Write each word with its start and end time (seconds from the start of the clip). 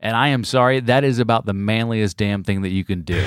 And 0.00 0.16
I 0.16 0.28
am 0.28 0.44
sorry, 0.44 0.80
that 0.80 1.04
is 1.04 1.18
about 1.18 1.44
the 1.44 1.52
manliest 1.52 2.16
damn 2.16 2.42
thing 2.42 2.62
that 2.62 2.70
you 2.70 2.84
can 2.84 3.02
do. 3.02 3.24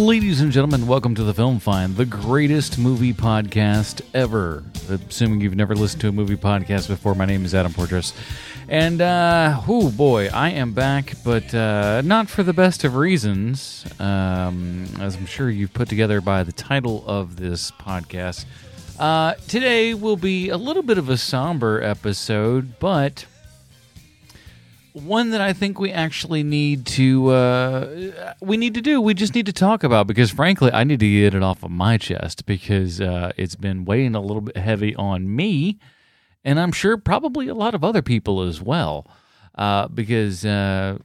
Ladies 0.00 0.40
and 0.40 0.50
gentlemen, 0.50 0.86
welcome 0.86 1.14
to 1.14 1.22
the 1.22 1.34
Film 1.34 1.58
Find, 1.58 1.94
the 1.94 2.06
greatest 2.06 2.78
movie 2.78 3.12
podcast 3.12 4.00
ever. 4.14 4.64
Assuming 4.88 5.42
you've 5.42 5.54
never 5.54 5.76
listened 5.76 6.00
to 6.00 6.08
a 6.08 6.12
movie 6.12 6.36
podcast 6.36 6.88
before, 6.88 7.14
my 7.14 7.26
name 7.26 7.44
is 7.44 7.54
Adam 7.54 7.74
Portress. 7.74 8.14
And, 8.66 9.02
uh, 9.02 9.60
oh 9.68 9.90
boy, 9.90 10.30
I 10.32 10.52
am 10.52 10.72
back, 10.72 11.12
but 11.22 11.54
uh, 11.54 12.00
not 12.02 12.30
for 12.30 12.42
the 12.42 12.54
best 12.54 12.82
of 12.84 12.96
reasons, 12.96 13.84
um, 14.00 14.86
as 14.98 15.16
I'm 15.16 15.26
sure 15.26 15.50
you've 15.50 15.74
put 15.74 15.90
together 15.90 16.22
by 16.22 16.44
the 16.44 16.52
title 16.52 17.04
of 17.06 17.36
this 17.36 17.70
podcast. 17.72 18.46
Uh, 18.98 19.34
today 19.48 19.92
will 19.92 20.16
be 20.16 20.48
a 20.48 20.56
little 20.56 20.82
bit 20.82 20.96
of 20.96 21.10
a 21.10 21.18
somber 21.18 21.82
episode, 21.82 22.78
but 22.78 23.26
one 24.92 25.30
that 25.30 25.40
I 25.40 25.52
think 25.52 25.78
we 25.78 25.90
actually 25.90 26.42
need 26.42 26.86
to 26.86 27.28
uh, 27.28 28.34
we 28.40 28.56
need 28.56 28.74
to 28.74 28.80
do. 28.80 29.00
We 29.00 29.14
just 29.14 29.34
need 29.34 29.46
to 29.46 29.52
talk 29.52 29.84
about 29.84 30.06
because 30.06 30.30
frankly, 30.30 30.70
I 30.72 30.84
need 30.84 31.00
to 31.00 31.10
get 31.10 31.34
it 31.34 31.42
off 31.42 31.62
of 31.62 31.70
my 31.70 31.98
chest 31.98 32.46
because 32.46 33.00
uh, 33.00 33.32
it's 33.36 33.56
been 33.56 33.84
weighing 33.84 34.14
a 34.14 34.20
little 34.20 34.40
bit 34.40 34.56
heavy 34.56 34.94
on 34.96 35.34
me, 35.34 35.78
and 36.44 36.58
I'm 36.58 36.72
sure 36.72 36.96
probably 36.96 37.48
a 37.48 37.54
lot 37.54 37.74
of 37.74 37.84
other 37.84 38.02
people 38.02 38.42
as 38.42 38.60
well. 38.60 39.06
Uh, 39.54 39.88
because 39.88 40.44
uh, 40.44 40.96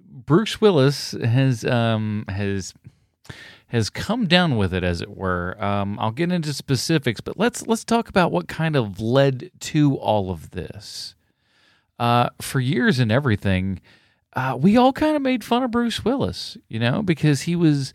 Bruce 0.00 0.60
Willis 0.60 1.12
has 1.12 1.64
um, 1.64 2.24
has 2.28 2.74
has 3.68 3.88
come 3.88 4.26
down 4.26 4.56
with 4.56 4.74
it, 4.74 4.82
as 4.82 5.00
it 5.00 5.16
were. 5.16 5.56
Um, 5.62 5.98
I'll 6.00 6.10
get 6.10 6.32
into 6.32 6.52
specifics, 6.52 7.20
but 7.20 7.38
let's 7.38 7.66
let's 7.66 7.84
talk 7.84 8.08
about 8.08 8.32
what 8.32 8.48
kind 8.48 8.76
of 8.76 9.00
led 9.00 9.50
to 9.60 9.96
all 9.96 10.30
of 10.30 10.50
this 10.50 11.14
uh, 12.00 12.30
for 12.40 12.58
years 12.60 12.98
and 12.98 13.12
everything, 13.12 13.80
uh, 14.32 14.56
we 14.58 14.76
all 14.76 14.92
kind 14.92 15.14
of 15.14 15.22
made 15.22 15.44
fun 15.44 15.62
of 15.62 15.70
Bruce 15.70 16.02
Willis, 16.02 16.56
you 16.66 16.80
know, 16.80 17.02
because 17.02 17.42
he 17.42 17.54
was 17.54 17.92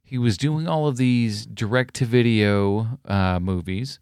he 0.00 0.16
was 0.16 0.38
doing 0.38 0.66
all 0.66 0.86
of 0.86 0.96
these 0.96 1.44
direct 1.44 1.94
to 1.94 2.06
video 2.06 2.98
uh, 3.04 3.38
movies. 3.40 3.98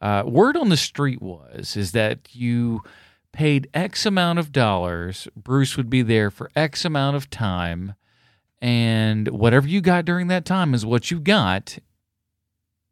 Uh, 0.00 0.22
word 0.24 0.56
on 0.56 0.68
the 0.68 0.76
street 0.76 1.20
was 1.20 1.76
is 1.76 1.92
that 1.92 2.34
you 2.34 2.82
paid 3.32 3.68
X 3.74 4.06
amount 4.06 4.38
of 4.38 4.52
dollars, 4.52 5.26
Bruce 5.36 5.76
would 5.76 5.90
be 5.90 6.02
there 6.02 6.30
for 6.30 6.48
X 6.54 6.84
amount 6.84 7.16
of 7.16 7.28
time, 7.28 7.94
and 8.62 9.26
whatever 9.28 9.66
you 9.66 9.80
got 9.80 10.04
during 10.04 10.28
that 10.28 10.44
time 10.44 10.72
is 10.72 10.86
what 10.86 11.10
you 11.10 11.18
got, 11.18 11.78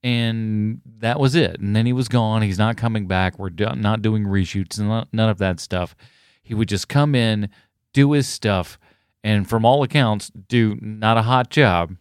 and 0.02 0.80
that 0.98 1.20
was 1.20 1.34
it. 1.34 1.60
And 1.60 1.74
then 1.76 1.86
he 1.86 1.92
was 1.92 2.08
gone. 2.08 2.42
He's 2.42 2.58
not 2.58 2.76
coming 2.76 3.06
back. 3.06 3.38
We're 3.38 3.50
do- 3.50 3.74
not 3.76 4.02
doing 4.02 4.24
reshoots 4.24 4.78
and 4.78 5.06
none 5.12 5.28
of 5.28 5.38
that 5.38 5.60
stuff. 5.60 5.94
He 6.42 6.54
would 6.54 6.68
just 6.68 6.88
come 6.88 7.14
in, 7.14 7.48
do 7.92 8.12
his 8.12 8.26
stuff, 8.26 8.78
and 9.22 9.48
from 9.48 9.64
all 9.64 9.82
accounts, 9.82 10.30
do 10.30 10.76
not 10.80 11.18
a 11.18 11.22
hot 11.22 11.50
job. 11.50 11.96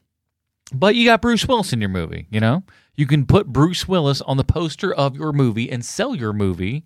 But 0.73 0.95
you 0.95 1.06
got 1.06 1.22
Bruce 1.22 1.47
Willis 1.47 1.73
in 1.73 1.81
your 1.81 1.89
movie, 1.89 2.28
you 2.31 2.39
know? 2.39 2.63
You 2.95 3.06
can 3.06 3.25
put 3.25 3.47
Bruce 3.47 3.88
Willis 3.88 4.22
on 4.22 4.38
the 4.38 4.44
poster 4.44 4.94
of 4.94 5.16
your 5.16 5.31
movie 5.31 5.69
and 5.69 5.85
sell 5.85 6.16
your 6.16 6.33
movie 6.33 6.85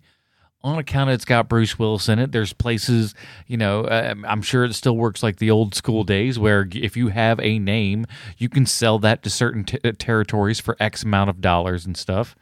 on 0.66 0.78
account 0.78 1.10
it's 1.10 1.24
got 1.24 1.48
Bruce 1.48 1.78
Willis 1.78 2.08
in 2.08 2.18
it. 2.18 2.32
There's 2.32 2.52
places, 2.52 3.14
you 3.46 3.56
know, 3.56 3.84
uh, 3.84 4.14
I'm 4.26 4.42
sure 4.42 4.64
it 4.64 4.74
still 4.74 4.96
works 4.96 5.22
like 5.22 5.36
the 5.36 5.50
old 5.50 5.74
school 5.74 6.02
days 6.02 6.38
where 6.38 6.68
if 6.72 6.96
you 6.96 7.08
have 7.08 7.38
a 7.40 7.58
name, 7.58 8.04
you 8.36 8.48
can 8.48 8.66
sell 8.66 8.98
that 8.98 9.22
to 9.22 9.30
certain 9.30 9.64
t- 9.64 9.78
uh, 9.84 9.92
territories 9.96 10.58
for 10.58 10.76
X 10.80 11.04
amount 11.04 11.30
of 11.30 11.40
dollars 11.40 11.86
and 11.86 11.96
stuff. 11.96 12.34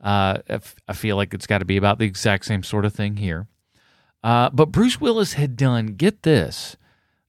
Uh, 0.00 0.38
I 0.86 0.92
feel 0.92 1.16
like 1.16 1.34
it's 1.34 1.48
got 1.48 1.58
to 1.58 1.64
be 1.64 1.76
about 1.76 1.98
the 1.98 2.06
exact 2.06 2.44
same 2.44 2.62
sort 2.62 2.84
of 2.84 2.94
thing 2.94 3.16
here. 3.16 3.48
Uh, 4.22 4.50
but 4.50 4.66
Bruce 4.66 5.00
Willis 5.00 5.32
had 5.32 5.56
done, 5.56 5.88
get 5.88 6.22
this, 6.22 6.76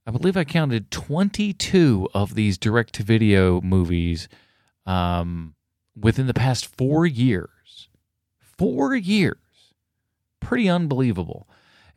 I 0.05 0.11
believe 0.11 0.37
I 0.37 0.43
counted 0.43 0.91
22 0.91 2.07
of 2.13 2.35
these 2.35 2.59
direct 2.59 2.93
to 2.95 3.03
video 3.03 3.61
movies 3.61 4.27
um, 4.85 5.55
within 5.99 6.27
the 6.27 6.33
past 6.35 6.75
four 6.77 7.07
years. 7.07 7.89
Four 8.39 8.95
years 8.95 9.37
pretty 10.39 10.69
unbelievable. 10.69 11.47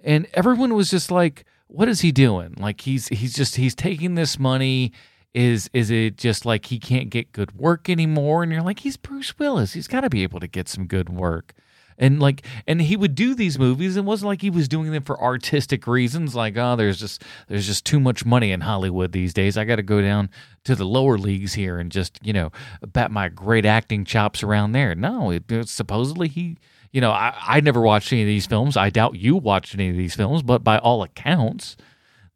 And 0.02 0.26
everyone 0.34 0.74
was 0.74 0.90
just 0.90 1.10
like, 1.10 1.44
what 1.68 1.88
is 1.88 2.00
he 2.00 2.12
doing? 2.12 2.54
Like 2.58 2.82
he's 2.82 3.08
he's 3.08 3.34
just 3.34 3.56
he's 3.56 3.74
taking 3.74 4.14
this 4.14 4.38
money. 4.38 4.92
Is 5.34 5.70
is 5.72 5.90
it 5.90 6.18
just 6.18 6.44
like 6.44 6.66
he 6.66 6.78
can't 6.78 7.08
get 7.08 7.32
good 7.32 7.56
work 7.56 7.88
anymore? 7.88 8.42
And 8.42 8.52
you're 8.52 8.62
like, 8.62 8.80
he's 8.80 8.96
Bruce 8.98 9.38
Willis. 9.38 9.72
He's 9.72 9.88
got 9.88 10.02
to 10.02 10.10
be 10.10 10.22
able 10.22 10.40
to 10.40 10.46
get 10.46 10.68
some 10.68 10.86
good 10.86 11.08
work. 11.08 11.54
And 11.98 12.20
like 12.20 12.44
and 12.66 12.82
he 12.82 12.96
would 12.96 13.14
do 13.14 13.34
these 13.34 13.58
movies. 13.58 13.96
It 13.96 14.04
wasn't 14.04 14.28
like 14.28 14.42
he 14.42 14.50
was 14.50 14.68
doing 14.68 14.90
them 14.90 15.02
for 15.02 15.22
artistic 15.22 15.86
reasons, 15.86 16.34
like, 16.34 16.56
oh, 16.56 16.76
there's 16.76 16.98
just 16.98 17.22
there's 17.48 17.66
just 17.66 17.86
too 17.86 18.00
much 18.00 18.26
money 18.26 18.50
in 18.52 18.60
Hollywood 18.60 19.12
these 19.12 19.32
days. 19.32 19.56
I 19.56 19.64
gotta 19.64 19.82
go 19.82 20.02
down 20.02 20.28
to 20.64 20.74
the 20.74 20.84
lower 20.84 21.16
leagues 21.16 21.54
here 21.54 21.78
and 21.78 21.90
just, 21.90 22.18
you 22.22 22.32
know, 22.32 22.50
bat 22.86 23.10
my 23.10 23.28
great 23.28 23.64
acting 23.64 24.04
chops 24.04 24.42
around 24.42 24.72
there. 24.72 24.94
No, 24.94 25.30
it, 25.30 25.44
supposedly 25.68 26.28
he 26.28 26.58
you 26.92 27.00
know, 27.00 27.10
I, 27.10 27.34
I 27.40 27.60
never 27.60 27.80
watched 27.80 28.12
any 28.12 28.22
of 28.22 28.26
these 28.26 28.46
films. 28.46 28.76
I 28.76 28.90
doubt 28.90 29.16
you 29.16 29.36
watched 29.36 29.74
any 29.74 29.88
of 29.88 29.96
these 29.96 30.14
films, 30.14 30.42
but 30.42 30.62
by 30.62 30.78
all 30.78 31.02
accounts, 31.02 31.76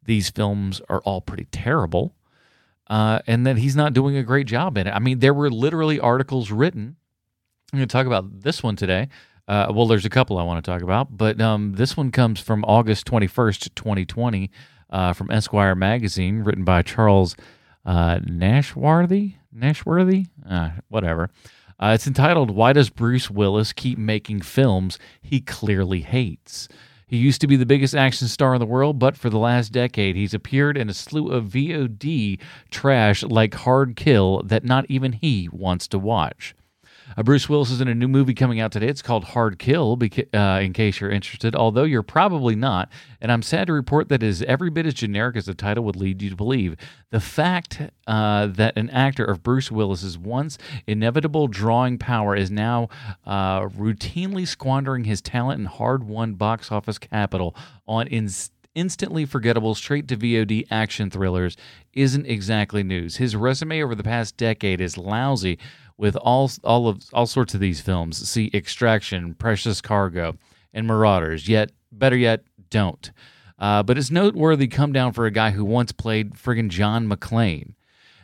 these 0.03 0.29
films 0.29 0.81
are 0.89 1.01
all 1.01 1.21
pretty 1.21 1.45
terrible. 1.45 2.13
Uh, 2.89 3.19
and 3.27 3.45
that 3.45 3.57
he's 3.57 3.75
not 3.75 3.93
doing 3.93 4.15
a 4.15 4.23
great 4.23 4.47
job 4.47 4.77
in 4.77 4.87
it. 4.87 4.91
I 4.91 4.99
mean, 4.99 5.19
there 5.19 5.33
were 5.33 5.49
literally 5.49 5.99
articles 5.99 6.51
written. 6.51 6.95
I'm 7.71 7.79
going 7.79 7.87
to 7.87 7.91
talk 7.91 8.07
about 8.07 8.41
this 8.43 8.63
one 8.63 8.77
today. 8.77 9.09
Uh, 9.45 9.71
well, 9.73 9.87
there's 9.87 10.05
a 10.05 10.09
couple 10.09 10.37
I 10.37 10.43
want 10.43 10.63
to 10.63 10.71
talk 10.71 10.81
about, 10.81 11.15
but 11.15 11.39
um, 11.41 11.73
this 11.73 11.97
one 11.97 12.11
comes 12.11 12.39
from 12.39 12.63
August 12.65 13.05
21st, 13.05 13.75
2020, 13.75 14.49
uh, 14.89 15.13
from 15.13 15.29
Esquire 15.31 15.75
magazine, 15.75 16.43
written 16.43 16.63
by 16.63 16.81
Charles 16.81 17.35
uh, 17.85 18.19
Nashworthy. 18.19 19.35
Nashworthy, 19.55 20.27
uh, 20.49 20.69
whatever. 20.89 21.29
Uh, 21.79 21.91
it's 21.93 22.07
entitled 22.07 22.49
Why 22.49 22.73
Does 22.73 22.89
Bruce 22.89 23.29
Willis 23.29 23.71
Keep 23.71 23.99
Making 23.99 24.41
Films 24.41 24.97
He 25.21 25.39
Clearly 25.41 26.01
Hates? 26.01 26.67
He 27.05 27.17
used 27.17 27.39
to 27.41 27.47
be 27.47 27.55
the 27.55 27.67
biggest 27.67 27.95
action 27.95 28.27
star 28.27 28.55
in 28.55 28.59
the 28.59 28.65
world, 28.65 28.97
but 28.97 29.15
for 29.15 29.29
the 29.29 29.37
last 29.37 29.71
decade, 29.71 30.15
he's 30.15 30.33
appeared 30.33 30.75
in 30.75 30.89
a 30.89 30.93
slew 30.93 31.29
of 31.31 31.45
VOD 31.45 32.39
trash 32.71 33.23
like 33.23 33.53
Hard 33.53 33.95
Kill 33.95 34.41
that 34.43 34.65
not 34.65 34.85
even 34.89 35.13
he 35.13 35.47
wants 35.51 35.87
to 35.89 35.99
watch. 35.99 36.55
Uh, 37.15 37.23
Bruce 37.23 37.47
Willis 37.47 37.71
is 37.71 37.79
in 37.79 37.87
a 37.87 37.95
new 37.95 38.07
movie 38.07 38.33
coming 38.33 38.59
out 38.59 38.71
today. 38.71 38.87
It's 38.87 39.01
called 39.01 39.23
Hard 39.23 39.59
Kill, 39.59 39.97
uh, 40.33 40.37
in 40.61 40.73
case 40.73 40.99
you're 40.99 41.11
interested, 41.11 41.55
although 41.55 41.83
you're 41.83 42.03
probably 42.03 42.55
not. 42.55 42.89
And 43.21 43.31
I'm 43.31 43.41
sad 43.41 43.67
to 43.67 43.73
report 43.73 44.09
that 44.09 44.23
it 44.23 44.27
is 44.27 44.43
every 44.43 44.69
bit 44.69 44.85
as 44.85 44.93
generic 44.93 45.35
as 45.35 45.45
the 45.45 45.53
title 45.53 45.83
would 45.85 45.95
lead 45.95 46.21
you 46.21 46.29
to 46.29 46.35
believe. 46.35 46.75
The 47.11 47.19
fact 47.19 47.81
uh, 48.07 48.47
that 48.47 48.77
an 48.77 48.89
actor 48.89 49.23
of 49.23 49.43
Bruce 49.43 49.71
Willis's 49.71 50.17
once 50.17 50.57
inevitable 50.85 51.47
drawing 51.47 51.97
power 51.97 52.35
is 52.35 52.51
now 52.51 52.89
uh, 53.25 53.61
routinely 53.61 54.47
squandering 54.47 55.05
his 55.05 55.21
talent 55.21 55.59
and 55.59 55.67
hard 55.67 56.03
won 56.03 56.33
box 56.33 56.71
office 56.71 56.97
capital 56.97 57.55
on 57.87 58.07
ins- 58.07 58.51
instantly 58.75 59.25
forgettable 59.25 59.73
straight 59.73 60.07
to 60.07 60.15
VOD 60.15 60.67
action 60.69 61.09
thrillers 61.09 61.57
isn't 61.93 62.27
exactly 62.27 62.83
news. 62.83 63.17
His 63.17 63.35
resume 63.35 63.81
over 63.81 63.95
the 63.95 64.03
past 64.03 64.37
decade 64.37 64.79
is 64.79 64.97
lousy 64.97 65.57
with 65.97 66.15
all 66.17 66.51
all 66.63 66.87
of 66.87 67.03
all 67.13 67.25
sorts 67.25 67.53
of 67.53 67.59
these 67.59 67.81
films. 67.81 68.29
See 68.29 68.51
Extraction, 68.53 69.33
Precious 69.33 69.81
Cargo, 69.81 70.37
and 70.73 70.87
Marauders. 70.87 71.47
Yet 71.47 71.71
better 71.91 72.17
yet, 72.17 72.43
don't. 72.69 73.11
Uh, 73.59 73.81
but 73.81 73.97
it's 73.97 74.11
noteworthy 74.11 74.67
come 74.67 74.93
down 74.93 75.13
for 75.13 75.25
a 75.25 75.31
guy 75.31 75.51
who 75.51 75.65
once 75.65 75.91
played 75.91 76.33
friggin' 76.35 76.69
John 76.69 77.09
McClane. 77.09 77.73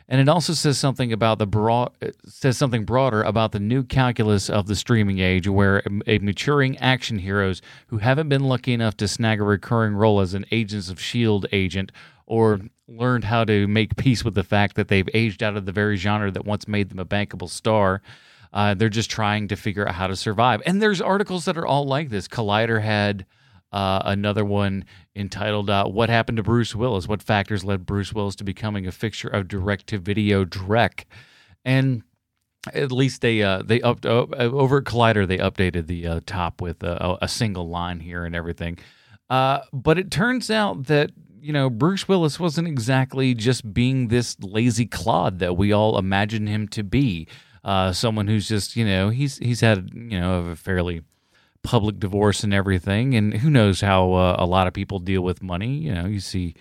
And 0.08 0.20
it 0.20 0.28
also 0.28 0.52
says 0.52 0.78
something 0.78 1.12
about 1.12 1.38
the 1.38 1.46
broad 1.46 1.92
says 2.26 2.58
something 2.58 2.84
broader 2.84 3.22
about 3.22 3.52
the 3.52 3.60
new 3.60 3.82
calculus 3.82 4.50
of 4.50 4.66
the 4.66 4.76
streaming 4.76 5.18
age, 5.18 5.48
where 5.48 5.82
a, 6.06 6.18
maturing 6.18 6.76
action 6.78 7.18
heroes 7.18 7.62
who 7.86 7.98
haven't 7.98 8.28
been 8.28 8.44
lucky 8.44 8.74
enough 8.74 8.96
to 8.98 9.08
snag 9.08 9.40
a 9.40 9.44
recurring 9.44 9.94
role 9.94 10.20
as 10.20 10.34
an 10.34 10.44
Agents 10.50 10.90
of 10.90 11.00
Shield 11.00 11.46
agent 11.52 11.90
or 12.26 12.60
learned 12.86 13.24
how 13.24 13.44
to 13.44 13.66
make 13.66 13.96
peace 13.96 14.24
with 14.24 14.34
the 14.34 14.44
fact 14.44 14.76
that 14.76 14.88
they've 14.88 15.08
aged 15.14 15.42
out 15.42 15.56
of 15.56 15.64
the 15.64 15.72
very 15.72 15.96
genre 15.96 16.30
that 16.30 16.44
once 16.44 16.68
made 16.68 16.90
them 16.90 16.98
a 16.98 17.04
bankable 17.06 17.48
star. 17.48 18.02
Uh, 18.52 18.74
they're 18.74 18.88
just 18.88 19.10
trying 19.10 19.48
to 19.48 19.56
figure 19.56 19.88
out 19.88 19.94
how 19.94 20.06
to 20.06 20.14
survive. 20.14 20.62
And 20.64 20.80
there's 20.80 21.00
articles 21.00 21.46
that 21.46 21.56
are 21.56 21.66
all 21.66 21.86
like 21.86 22.10
this. 22.10 22.28
Collider 22.28 22.82
had 22.82 23.26
uh, 23.74 24.00
another 24.04 24.44
one 24.44 24.84
entitled 25.16 25.68
uh, 25.68 25.84
"What 25.86 26.08
Happened 26.08 26.36
to 26.36 26.44
Bruce 26.44 26.76
Willis? 26.76 27.08
What 27.08 27.22
factors 27.22 27.64
led 27.64 27.84
Bruce 27.84 28.12
Willis 28.12 28.36
to 28.36 28.44
becoming 28.44 28.86
a 28.86 28.92
fixture 28.92 29.28
of 29.28 29.48
direct-to-video 29.48 30.44
Drek?" 30.44 31.04
And 31.64 32.04
at 32.72 32.92
least 32.92 33.20
they 33.20 33.42
uh, 33.42 33.62
they 33.64 33.82
up 33.82 34.06
uh, 34.06 34.26
over 34.36 34.78
at 34.78 34.84
Collider 34.84 35.26
they 35.26 35.38
updated 35.38 35.88
the 35.88 36.06
uh, 36.06 36.20
top 36.24 36.62
with 36.62 36.84
a, 36.84 37.18
a, 37.20 37.26
single 37.26 37.68
line 37.68 37.98
here 37.98 38.24
and 38.24 38.36
everything. 38.36 38.78
Uh, 39.28 39.60
but 39.72 39.98
it 39.98 40.08
turns 40.08 40.52
out 40.52 40.84
that 40.84 41.10
you 41.40 41.52
know 41.52 41.68
Bruce 41.68 42.06
Willis 42.06 42.38
wasn't 42.38 42.68
exactly 42.68 43.34
just 43.34 43.74
being 43.74 44.06
this 44.06 44.36
lazy 44.40 44.86
clod 44.86 45.40
that 45.40 45.56
we 45.56 45.72
all 45.72 45.98
imagine 45.98 46.46
him 46.46 46.68
to 46.68 46.84
be. 46.84 47.26
Uh, 47.64 47.92
someone 47.92 48.28
who's 48.28 48.46
just 48.46 48.76
you 48.76 48.84
know 48.84 49.08
he's 49.08 49.38
he's 49.38 49.62
had 49.62 49.90
you 49.92 50.20
know 50.20 50.44
a 50.44 50.54
fairly 50.54 51.02
public 51.64 51.98
divorce 51.98 52.44
and 52.44 52.54
everything. 52.54 53.14
And 53.14 53.34
who 53.34 53.50
knows 53.50 53.80
how 53.80 54.12
uh, 54.12 54.36
a 54.38 54.46
lot 54.46 54.68
of 54.68 54.74
people 54.74 55.00
deal 55.00 55.22
with 55.22 55.42
money. 55.42 55.78
You 55.78 55.94
know, 55.94 56.06
you 56.06 56.20
see 56.20 56.54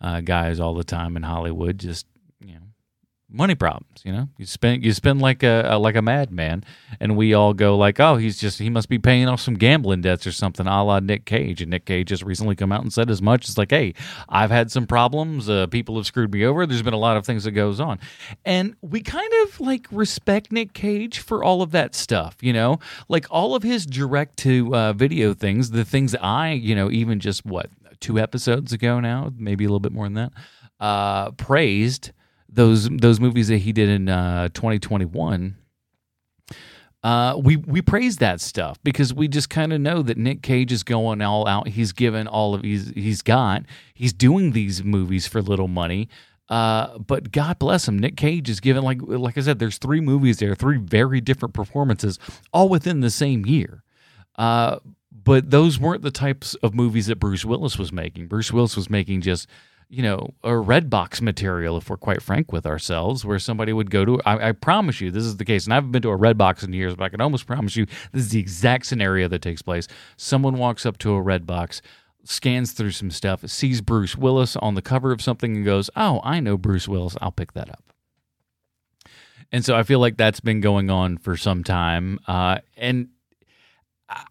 uh, 0.00 0.20
guys 0.22 0.58
all 0.58 0.74
the 0.74 0.84
time 0.84 1.16
in 1.16 1.22
Hollywood 1.22 1.78
just 1.78 2.06
money 3.30 3.54
problems. 3.54 4.02
You 4.04 4.12
know, 4.12 4.28
you 4.38 4.46
spend 4.46 4.84
you 4.84 4.92
spend 4.92 5.20
like 5.20 5.42
a, 5.42 5.76
like 5.80 5.96
a 5.96 6.02
madman, 6.02 6.64
and 7.00 7.16
we 7.16 7.34
all 7.34 7.54
go 7.54 7.76
like, 7.76 8.00
oh, 8.00 8.16
he's 8.16 8.38
just 8.38 8.58
he 8.58 8.70
must 8.70 8.88
be 8.88 8.98
paying 8.98 9.28
off 9.28 9.40
some 9.40 9.54
gambling 9.54 10.02
debts 10.02 10.26
or 10.26 10.32
something, 10.32 10.66
a 10.66 10.84
la 10.84 11.00
Nick 11.00 11.24
Cage. 11.24 11.62
And 11.62 11.70
Nick 11.70 11.86
Cage 11.86 12.08
just 12.08 12.22
recently 12.22 12.56
come 12.56 12.72
out 12.72 12.82
and 12.82 12.92
said 12.92 13.10
as 13.10 13.20
much. 13.20 13.48
It's 13.48 13.58
like, 13.58 13.70
hey, 13.70 13.94
I've 14.28 14.50
had 14.50 14.70
some 14.70 14.86
problems. 14.86 15.48
Uh, 15.48 15.66
people 15.66 15.96
have 15.96 16.06
screwed 16.06 16.32
me 16.32 16.44
over. 16.44 16.66
There's 16.66 16.82
been 16.82 16.94
a 16.94 16.98
lot 16.98 17.16
of 17.16 17.26
things 17.26 17.44
that 17.44 17.52
goes 17.52 17.80
on, 17.80 17.98
and 18.44 18.76
we 18.80 19.00
kind 19.00 19.32
of 19.44 19.60
like 19.60 19.86
respect 19.90 20.52
Nick 20.52 20.72
Cage 20.72 21.18
for 21.18 21.42
all 21.42 21.62
of 21.62 21.72
that 21.72 21.94
stuff. 21.94 22.36
You 22.40 22.52
know, 22.52 22.78
like 23.08 23.26
all 23.30 23.54
of 23.54 23.62
his 23.62 23.86
direct 23.86 24.36
to 24.38 24.74
uh, 24.74 24.92
video 24.92 25.34
things, 25.34 25.70
the 25.70 25.84
things 25.84 26.14
I 26.14 26.52
you 26.52 26.74
know 26.74 26.90
even 26.90 27.20
just 27.20 27.44
what 27.44 27.70
two 28.00 28.18
episodes 28.18 28.72
ago 28.72 29.00
now, 29.00 29.32
maybe 29.36 29.64
a 29.64 29.68
little 29.68 29.80
bit 29.80 29.92
more 29.92 30.04
than 30.04 30.14
that, 30.14 30.32
uh, 30.80 31.30
praised 31.32 32.12
those 32.56 32.88
those 32.90 33.20
movies 33.20 33.48
that 33.48 33.58
he 33.58 33.72
did 33.72 33.88
in 33.88 34.08
uh, 34.08 34.48
2021 34.48 35.56
uh, 37.06 37.36
we 37.36 37.56
we 37.56 37.80
praise 37.80 38.16
that 38.16 38.40
stuff 38.40 38.78
because 38.82 39.14
we 39.14 39.28
just 39.28 39.48
kind 39.48 39.72
of 39.72 39.80
know 39.80 40.02
that 40.02 40.16
Nick 40.16 40.42
Cage 40.42 40.72
is 40.72 40.82
going 40.82 41.22
all 41.22 41.46
out. 41.46 41.68
He's 41.68 41.92
given 41.92 42.26
all 42.26 42.52
of 42.52 42.62
he's 42.62 42.90
he's 42.96 43.22
got. 43.22 43.62
He's 43.94 44.12
doing 44.12 44.50
these 44.50 44.82
movies 44.82 45.28
for 45.28 45.40
little 45.40 45.68
money. 45.68 46.08
Uh, 46.48 46.98
but 46.98 47.30
God 47.30 47.60
bless 47.60 47.86
him, 47.86 47.96
Nick 47.98 48.16
Cage 48.16 48.50
is 48.50 48.58
given 48.58 48.82
like 48.82 48.98
like 49.02 49.38
I 49.38 49.40
said, 49.40 49.60
there's 49.60 49.78
three 49.78 50.00
movies 50.00 50.38
there, 50.38 50.56
three 50.56 50.78
very 50.78 51.20
different 51.20 51.54
performances, 51.54 52.18
all 52.52 52.68
within 52.68 53.00
the 53.00 53.10
same 53.10 53.46
year. 53.46 53.84
Uh, 54.36 54.80
but 55.12 55.50
those 55.50 55.78
weren't 55.78 56.02
the 56.02 56.10
types 56.10 56.56
of 56.56 56.74
movies 56.74 57.06
that 57.06 57.20
Bruce 57.20 57.44
Willis 57.44 57.78
was 57.78 57.92
making. 57.92 58.26
Bruce 58.26 58.52
Willis 58.52 58.76
was 58.76 58.90
making 58.90 59.20
just 59.20 59.48
you 59.88 60.02
know, 60.02 60.34
a 60.42 60.50
Redbox 60.50 61.20
material, 61.20 61.76
if 61.76 61.88
we're 61.88 61.96
quite 61.96 62.20
frank 62.20 62.52
with 62.52 62.66
ourselves, 62.66 63.24
where 63.24 63.38
somebody 63.38 63.72
would 63.72 63.90
go 63.90 64.04
to. 64.04 64.20
I, 64.26 64.48
I, 64.48 64.52
promise 64.52 65.00
you, 65.00 65.10
this 65.10 65.24
is 65.24 65.36
the 65.36 65.44
case, 65.44 65.64
and 65.64 65.72
I 65.72 65.76
haven't 65.76 65.92
been 65.92 66.02
to 66.02 66.10
a 66.10 66.18
Redbox 66.18 66.64
in 66.64 66.72
years, 66.72 66.96
but 66.96 67.04
I 67.04 67.08
can 67.08 67.20
almost 67.20 67.46
promise 67.46 67.76
you 67.76 67.86
this 68.12 68.22
is 68.22 68.30
the 68.30 68.40
exact 68.40 68.86
scenario 68.86 69.28
that 69.28 69.42
takes 69.42 69.62
place. 69.62 69.86
Someone 70.16 70.58
walks 70.58 70.84
up 70.84 70.98
to 70.98 71.14
a 71.14 71.22
Redbox, 71.22 71.80
scans 72.24 72.72
through 72.72 72.90
some 72.90 73.12
stuff, 73.12 73.48
sees 73.48 73.80
Bruce 73.80 74.16
Willis 74.16 74.56
on 74.56 74.74
the 74.74 74.82
cover 74.82 75.12
of 75.12 75.22
something, 75.22 75.56
and 75.56 75.64
goes, 75.64 75.88
"Oh, 75.94 76.20
I 76.24 76.40
know 76.40 76.56
Bruce 76.56 76.88
Willis. 76.88 77.16
I'll 77.20 77.32
pick 77.32 77.52
that 77.52 77.70
up." 77.70 77.84
And 79.52 79.64
so 79.64 79.76
I 79.76 79.84
feel 79.84 80.00
like 80.00 80.16
that's 80.16 80.40
been 80.40 80.60
going 80.60 80.90
on 80.90 81.18
for 81.18 81.36
some 81.36 81.62
time, 81.62 82.18
uh, 82.26 82.58
and 82.76 83.10
uh, 84.08 84.24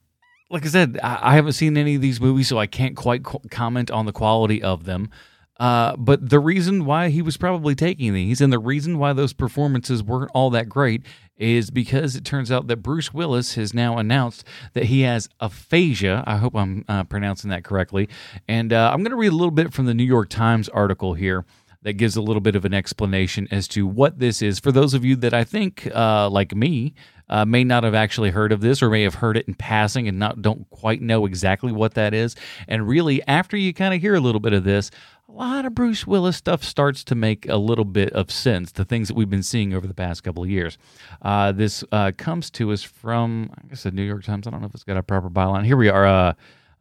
like 0.49 0.65
I 0.65 0.69
said, 0.69 0.99
I 1.01 1.35
haven't 1.35 1.53
seen 1.53 1.77
any 1.77 1.95
of 1.95 2.01
these 2.01 2.19
movies, 2.19 2.49
so 2.49 2.57
I 2.57 2.67
can't 2.67 2.97
quite 2.97 3.23
comment 3.23 3.89
on 3.89 4.05
the 4.05 4.11
quality 4.11 4.61
of 4.61 4.83
them. 4.83 5.09
Uh, 5.57 5.95
but 5.95 6.29
the 6.29 6.39
reason 6.39 6.85
why 6.85 7.09
he 7.09 7.21
was 7.21 7.37
probably 7.37 7.75
taking 7.75 8.13
these 8.13 8.41
and 8.41 8.51
the 8.51 8.59
reason 8.59 8.99
why 8.99 9.13
those 9.13 9.31
performances 9.31 10.03
weren't 10.03 10.31
all 10.33 10.49
that 10.49 10.67
great 10.67 11.05
is 11.37 11.69
because 11.69 12.15
it 12.15 12.25
turns 12.25 12.51
out 12.51 12.67
that 12.67 12.77
Bruce 12.77 13.13
Willis 13.13 13.55
has 13.55 13.73
now 13.73 13.97
announced 13.97 14.45
that 14.73 14.85
he 14.85 15.01
has 15.01 15.29
aphasia. 15.39 16.23
I 16.25 16.37
hope 16.37 16.55
I'm 16.55 16.85
uh, 16.87 17.03
pronouncing 17.05 17.49
that 17.49 17.63
correctly. 17.63 18.09
And 18.47 18.71
uh, 18.71 18.91
I'm 18.93 18.99
going 18.99 19.11
to 19.11 19.17
read 19.17 19.31
a 19.31 19.35
little 19.35 19.51
bit 19.51 19.73
from 19.73 19.85
the 19.85 19.93
New 19.93 20.03
York 20.03 20.29
Times 20.29 20.69
article 20.69 21.13
here 21.13 21.45
that 21.83 21.93
gives 21.93 22.15
a 22.15 22.21
little 22.21 22.41
bit 22.41 22.55
of 22.55 22.65
an 22.65 22.73
explanation 22.73 23.47
as 23.51 23.67
to 23.69 23.85
what 23.85 24.19
this 24.19 24.41
is. 24.41 24.59
For 24.59 24.71
those 24.71 24.93
of 24.93 25.05
you 25.05 25.15
that 25.17 25.33
I 25.35 25.43
think, 25.43 25.87
uh, 25.93 26.29
like 26.29 26.55
me, 26.55 26.95
uh, 27.29 27.45
may 27.45 27.63
not 27.63 27.83
have 27.83 27.93
actually 27.95 28.31
heard 28.31 28.51
of 28.51 28.61
this 28.61 28.81
or 28.81 28.89
may 28.89 29.03
have 29.03 29.15
heard 29.15 29.37
it 29.37 29.47
in 29.47 29.53
passing 29.53 30.07
and 30.07 30.17
not 30.19 30.41
don't 30.41 30.69
quite 30.69 31.01
know 31.01 31.25
exactly 31.25 31.71
what 31.71 31.93
that 31.95 32.13
is. 32.13 32.35
And 32.67 32.87
really, 32.87 33.21
after 33.27 33.57
you 33.57 33.73
kind 33.73 33.93
of 33.93 34.01
hear 34.01 34.15
a 34.15 34.19
little 34.19 34.39
bit 34.41 34.53
of 34.53 34.63
this, 34.63 34.91
a 35.27 35.31
lot 35.31 35.65
of 35.65 35.73
Bruce 35.73 36.05
Willis 36.05 36.37
stuff 36.37 36.63
starts 36.63 37.03
to 37.05 37.15
make 37.15 37.47
a 37.49 37.57
little 37.57 37.85
bit 37.85 38.11
of 38.13 38.29
sense. 38.29 38.71
The 38.71 38.85
things 38.85 39.07
that 39.07 39.15
we've 39.15 39.29
been 39.29 39.43
seeing 39.43 39.73
over 39.73 39.87
the 39.87 39.93
past 39.93 40.23
couple 40.23 40.43
of 40.43 40.49
years. 40.49 40.77
Uh, 41.21 41.51
this 41.51 41.83
uh, 41.91 42.11
comes 42.15 42.49
to 42.51 42.71
us 42.71 42.83
from, 42.83 43.49
I 43.57 43.67
guess, 43.67 43.83
the 43.83 43.91
New 43.91 44.03
York 44.03 44.23
Times. 44.23 44.45
I 44.45 44.51
don't 44.51 44.61
know 44.61 44.67
if 44.67 44.75
it's 44.75 44.83
got 44.83 44.97
a 44.97 45.03
proper 45.03 45.29
byline. 45.29 45.65
Here 45.65 45.77
we 45.77 45.89
are. 45.89 46.05
Uh, 46.05 46.33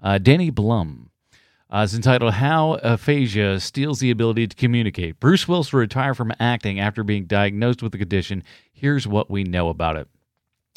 uh 0.02 0.19
Dani 0.19 0.55
Blum. 0.55 1.11
Uh, 1.70 1.82
it's 1.82 1.94
entitled 1.94 2.35
How 2.35 2.75
Aphasia 2.82 3.58
Steals 3.58 3.99
the 3.99 4.11
Ability 4.11 4.46
to 4.49 4.56
Communicate. 4.56 5.19
Bruce 5.19 5.49
Willis 5.49 5.73
will 5.73 5.81
retire 5.81 6.14
from 6.14 6.32
acting 6.38 6.79
after 6.79 7.02
being 7.02 7.25
diagnosed 7.25 7.82
with 7.82 7.93
the 7.93 7.99
condition. 7.99 8.44
Here's 8.73 9.08
what 9.08 9.31
we 9.31 9.43
know 9.43 9.70
about 9.70 9.96
it. 9.96 10.08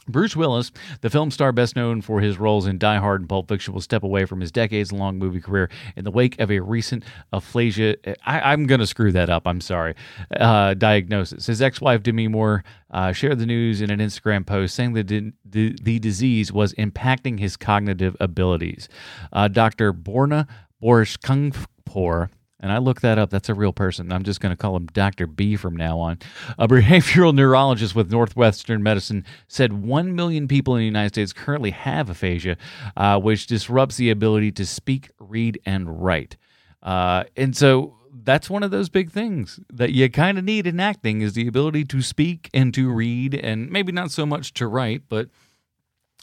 Bruce 0.07 0.35
Willis, 0.35 0.71
the 1.01 1.09
film 1.09 1.31
star 1.31 1.51
best 1.51 1.75
known 1.75 2.01
for 2.01 2.21
his 2.21 2.37
roles 2.37 2.65
in 2.67 2.77
Die 2.77 2.97
Hard 2.97 3.21
and 3.21 3.29
Pulp 3.29 3.47
Fiction, 3.47 3.73
will 3.73 3.81
step 3.81 4.03
away 4.03 4.25
from 4.25 4.41
his 4.41 4.51
decades 4.51 4.91
long 4.91 5.17
movie 5.17 5.41
career 5.41 5.69
in 5.95 6.03
the 6.03 6.11
wake 6.11 6.39
of 6.39 6.49
a 6.51 6.59
recent 6.59 7.03
aphasia. 7.33 7.95
I, 8.25 8.53
am 8.53 8.67
going 8.67 8.79
to 8.79 8.87
screw 8.87 9.11
that 9.11 9.29
up. 9.29 9.47
I'm 9.47 9.61
sorry. 9.61 9.95
Uh, 10.31 10.73
diagnosis. 10.73 11.45
His 11.47 11.61
ex 11.61 11.81
wife, 11.81 12.03
Demi 12.03 12.27
Moore, 12.27 12.63
uh, 12.91 13.11
shared 13.11 13.39
the 13.39 13.45
news 13.45 13.81
in 13.81 13.89
an 13.89 13.99
Instagram 13.99 14.45
post 14.45 14.75
saying 14.75 14.93
that 14.93 15.07
the, 15.07 15.33
the, 15.43 15.75
the 15.81 15.99
disease 15.99 16.51
was 16.51 16.73
impacting 16.75 17.39
his 17.39 17.57
cognitive 17.57 18.15
abilities. 18.19 18.87
Uh, 19.33 19.47
Dr. 19.47 19.93
Borna 19.93 20.47
Borshkungpor 20.81 22.29
and 22.59 22.71
I 22.71 22.79
looked 22.79 23.03
that 23.03 23.19
up. 23.19 23.29
That's 23.29 23.49
a 23.49 23.53
real 23.53 23.73
person. 23.73 24.11
I'm 24.11 24.23
just 24.23 24.41
going 24.41 24.51
to 24.51 24.57
call 24.57 24.75
him 24.75 24.87
Dr. 24.87 25.27
B 25.27 25.55
from 25.55 25.75
now 25.75 25.99
on. 25.99 26.19
A 26.57 26.67
behavioral 26.67 27.33
neurologist 27.35 27.95
with 27.95 28.11
Northwestern 28.11 28.81
Medicine 28.81 29.25
said 29.47 29.73
1 29.73 30.15
million 30.15 30.47
people 30.47 30.75
in 30.75 30.79
the 30.79 30.85
United 30.85 31.09
States 31.09 31.33
currently 31.33 31.71
have 31.71 32.09
aphasia, 32.09 32.57
uh, 32.95 33.19
which 33.19 33.47
disrupts 33.47 33.97
the 33.97 34.09
ability 34.09 34.51
to 34.53 34.65
speak, 34.65 35.11
read, 35.19 35.59
and 35.65 36.03
write. 36.03 36.37
Uh, 36.81 37.25
and 37.35 37.55
so 37.55 37.95
that's 38.23 38.49
one 38.49 38.63
of 38.63 38.71
those 38.71 38.89
big 38.89 39.11
things 39.11 39.59
that 39.71 39.91
you 39.91 40.09
kind 40.09 40.37
of 40.37 40.43
need 40.43 40.65
in 40.65 40.79
acting 40.79 41.21
is 41.21 41.33
the 41.33 41.47
ability 41.47 41.85
to 41.85 42.01
speak 42.01 42.49
and 42.53 42.73
to 42.73 42.91
read 42.91 43.35
and 43.35 43.69
maybe 43.69 43.91
not 43.91 44.09
so 44.09 44.25
much 44.25 44.53
to 44.53 44.67
write, 44.67 45.03
but 45.09 45.29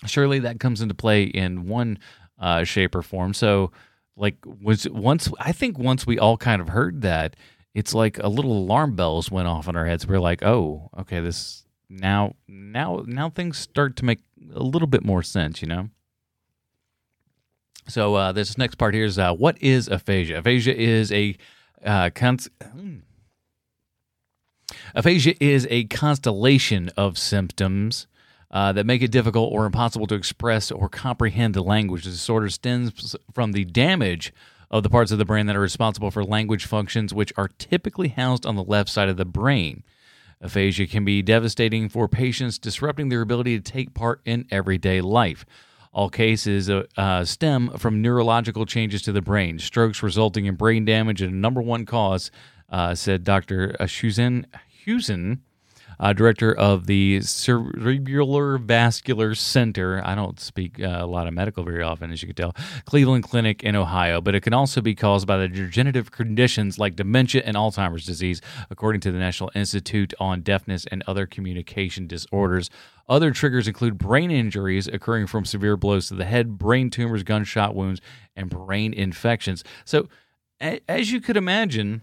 surely 0.06 0.40
that 0.40 0.58
comes 0.58 0.80
into 0.80 0.94
play 0.94 1.24
in 1.24 1.68
one 1.68 1.98
uh, 2.38 2.64
shape 2.64 2.94
or 2.94 3.02
form. 3.02 3.32
So, 3.32 3.70
like 4.16 4.36
was 4.44 4.88
once 4.88 5.30
I 5.40 5.52
think 5.52 5.78
once 5.78 6.06
we 6.06 6.18
all 6.18 6.36
kind 6.36 6.60
of 6.60 6.68
heard 6.68 7.02
that, 7.02 7.36
it's 7.74 7.94
like 7.94 8.18
a 8.18 8.28
little 8.28 8.52
alarm 8.52 8.94
bells 8.94 9.30
went 9.30 9.48
off 9.48 9.68
in 9.68 9.76
our 9.76 9.86
heads. 9.86 10.06
We're 10.06 10.20
like, 10.20 10.42
oh, 10.42 10.90
okay, 10.98 11.20
this 11.20 11.66
now 11.88 12.34
now 12.48 13.02
now 13.06 13.30
things 13.30 13.58
start 13.58 13.96
to 13.96 14.04
make 14.04 14.20
a 14.54 14.62
little 14.62 14.88
bit 14.88 15.04
more 15.04 15.22
sense, 15.22 15.62
you 15.62 15.68
know. 15.68 15.90
So 17.88 18.14
uh, 18.14 18.32
this 18.32 18.56
next 18.56 18.76
part 18.76 18.94
here 18.94 19.04
is 19.04 19.18
uh, 19.18 19.34
what 19.34 19.60
is 19.60 19.88
aphasia? 19.88 20.38
Aphasia 20.38 20.74
is 20.74 21.12
a 21.12 21.36
uh, 21.84 22.10
cons- 22.14 22.48
hmm. 22.72 22.98
aphasia 24.94 25.34
is 25.38 25.66
a 25.68 25.84
constellation 25.84 26.88
of 26.96 27.18
symptoms 27.18 28.06
uh, 28.54 28.72
that 28.72 28.86
make 28.86 29.02
it 29.02 29.10
difficult 29.10 29.52
or 29.52 29.66
impossible 29.66 30.06
to 30.06 30.14
express 30.14 30.70
or 30.70 30.88
comprehend 30.88 31.54
the 31.54 31.62
language. 31.62 32.04
The 32.04 32.10
disorder 32.10 32.48
stems 32.48 33.16
from 33.32 33.50
the 33.50 33.64
damage 33.64 34.32
of 34.70 34.84
the 34.84 34.88
parts 34.88 35.10
of 35.10 35.18
the 35.18 35.24
brain 35.24 35.46
that 35.46 35.56
are 35.56 35.60
responsible 35.60 36.12
for 36.12 36.24
language 36.24 36.64
functions, 36.64 37.12
which 37.12 37.32
are 37.36 37.48
typically 37.48 38.08
housed 38.08 38.46
on 38.46 38.54
the 38.54 38.62
left 38.62 38.88
side 38.88 39.08
of 39.08 39.16
the 39.16 39.24
brain. 39.24 39.82
Aphasia 40.40 40.86
can 40.86 41.04
be 41.04 41.20
devastating 41.20 41.88
for 41.88 42.06
patients, 42.06 42.58
disrupting 42.58 43.08
their 43.08 43.22
ability 43.22 43.58
to 43.58 43.72
take 43.72 43.92
part 43.92 44.20
in 44.24 44.46
everyday 44.52 45.00
life. 45.00 45.44
All 45.92 46.08
cases 46.08 46.70
uh, 46.70 46.84
uh, 46.96 47.24
stem 47.24 47.70
from 47.76 48.02
neurological 48.02 48.66
changes 48.66 49.02
to 49.02 49.12
the 49.12 49.22
brain, 49.22 49.58
strokes 49.58 50.00
resulting 50.00 50.46
in 50.46 50.54
brain 50.54 50.84
damage, 50.84 51.22
and 51.22 51.32
a 51.32 51.36
number 51.36 51.60
one 51.60 51.86
cause, 51.86 52.30
uh, 52.68 52.94
said 52.94 53.24
Dr. 53.24 53.74
Suzanne 53.88 54.46
Huson, 54.86 55.38
uh, 55.98 56.12
director 56.12 56.54
of 56.54 56.86
the 56.86 57.20
Cerebral 57.20 58.58
Vascular 58.58 59.34
Center. 59.34 60.02
I 60.04 60.14
don't 60.14 60.38
speak 60.40 60.80
uh, 60.80 60.98
a 61.00 61.06
lot 61.06 61.26
of 61.26 61.34
medical 61.34 61.64
very 61.64 61.82
often, 61.82 62.12
as 62.12 62.22
you 62.22 62.28
can 62.28 62.36
tell. 62.36 62.54
Cleveland 62.84 63.24
Clinic 63.24 63.62
in 63.62 63.76
Ohio, 63.76 64.20
but 64.20 64.34
it 64.34 64.40
can 64.40 64.52
also 64.52 64.80
be 64.80 64.94
caused 64.94 65.26
by 65.26 65.36
the 65.36 65.48
degenerative 65.48 66.10
conditions 66.10 66.78
like 66.78 66.96
dementia 66.96 67.42
and 67.44 67.56
Alzheimer's 67.56 68.06
disease, 68.06 68.40
according 68.70 69.00
to 69.02 69.12
the 69.12 69.18
National 69.18 69.50
Institute 69.54 70.14
on 70.18 70.42
Deafness 70.42 70.84
and 70.90 71.02
Other 71.06 71.26
Communication 71.26 72.06
Disorders. 72.06 72.70
Other 73.08 73.32
triggers 73.32 73.68
include 73.68 73.98
brain 73.98 74.30
injuries 74.30 74.88
occurring 74.88 75.26
from 75.26 75.44
severe 75.44 75.76
blows 75.76 76.08
to 76.08 76.14
the 76.14 76.24
head, 76.24 76.58
brain 76.58 76.90
tumors, 76.90 77.22
gunshot 77.22 77.74
wounds, 77.74 78.00
and 78.34 78.48
brain 78.48 78.94
infections. 78.94 79.62
So, 79.84 80.08
as 80.60 81.12
you 81.12 81.20
could 81.20 81.36
imagine, 81.36 82.02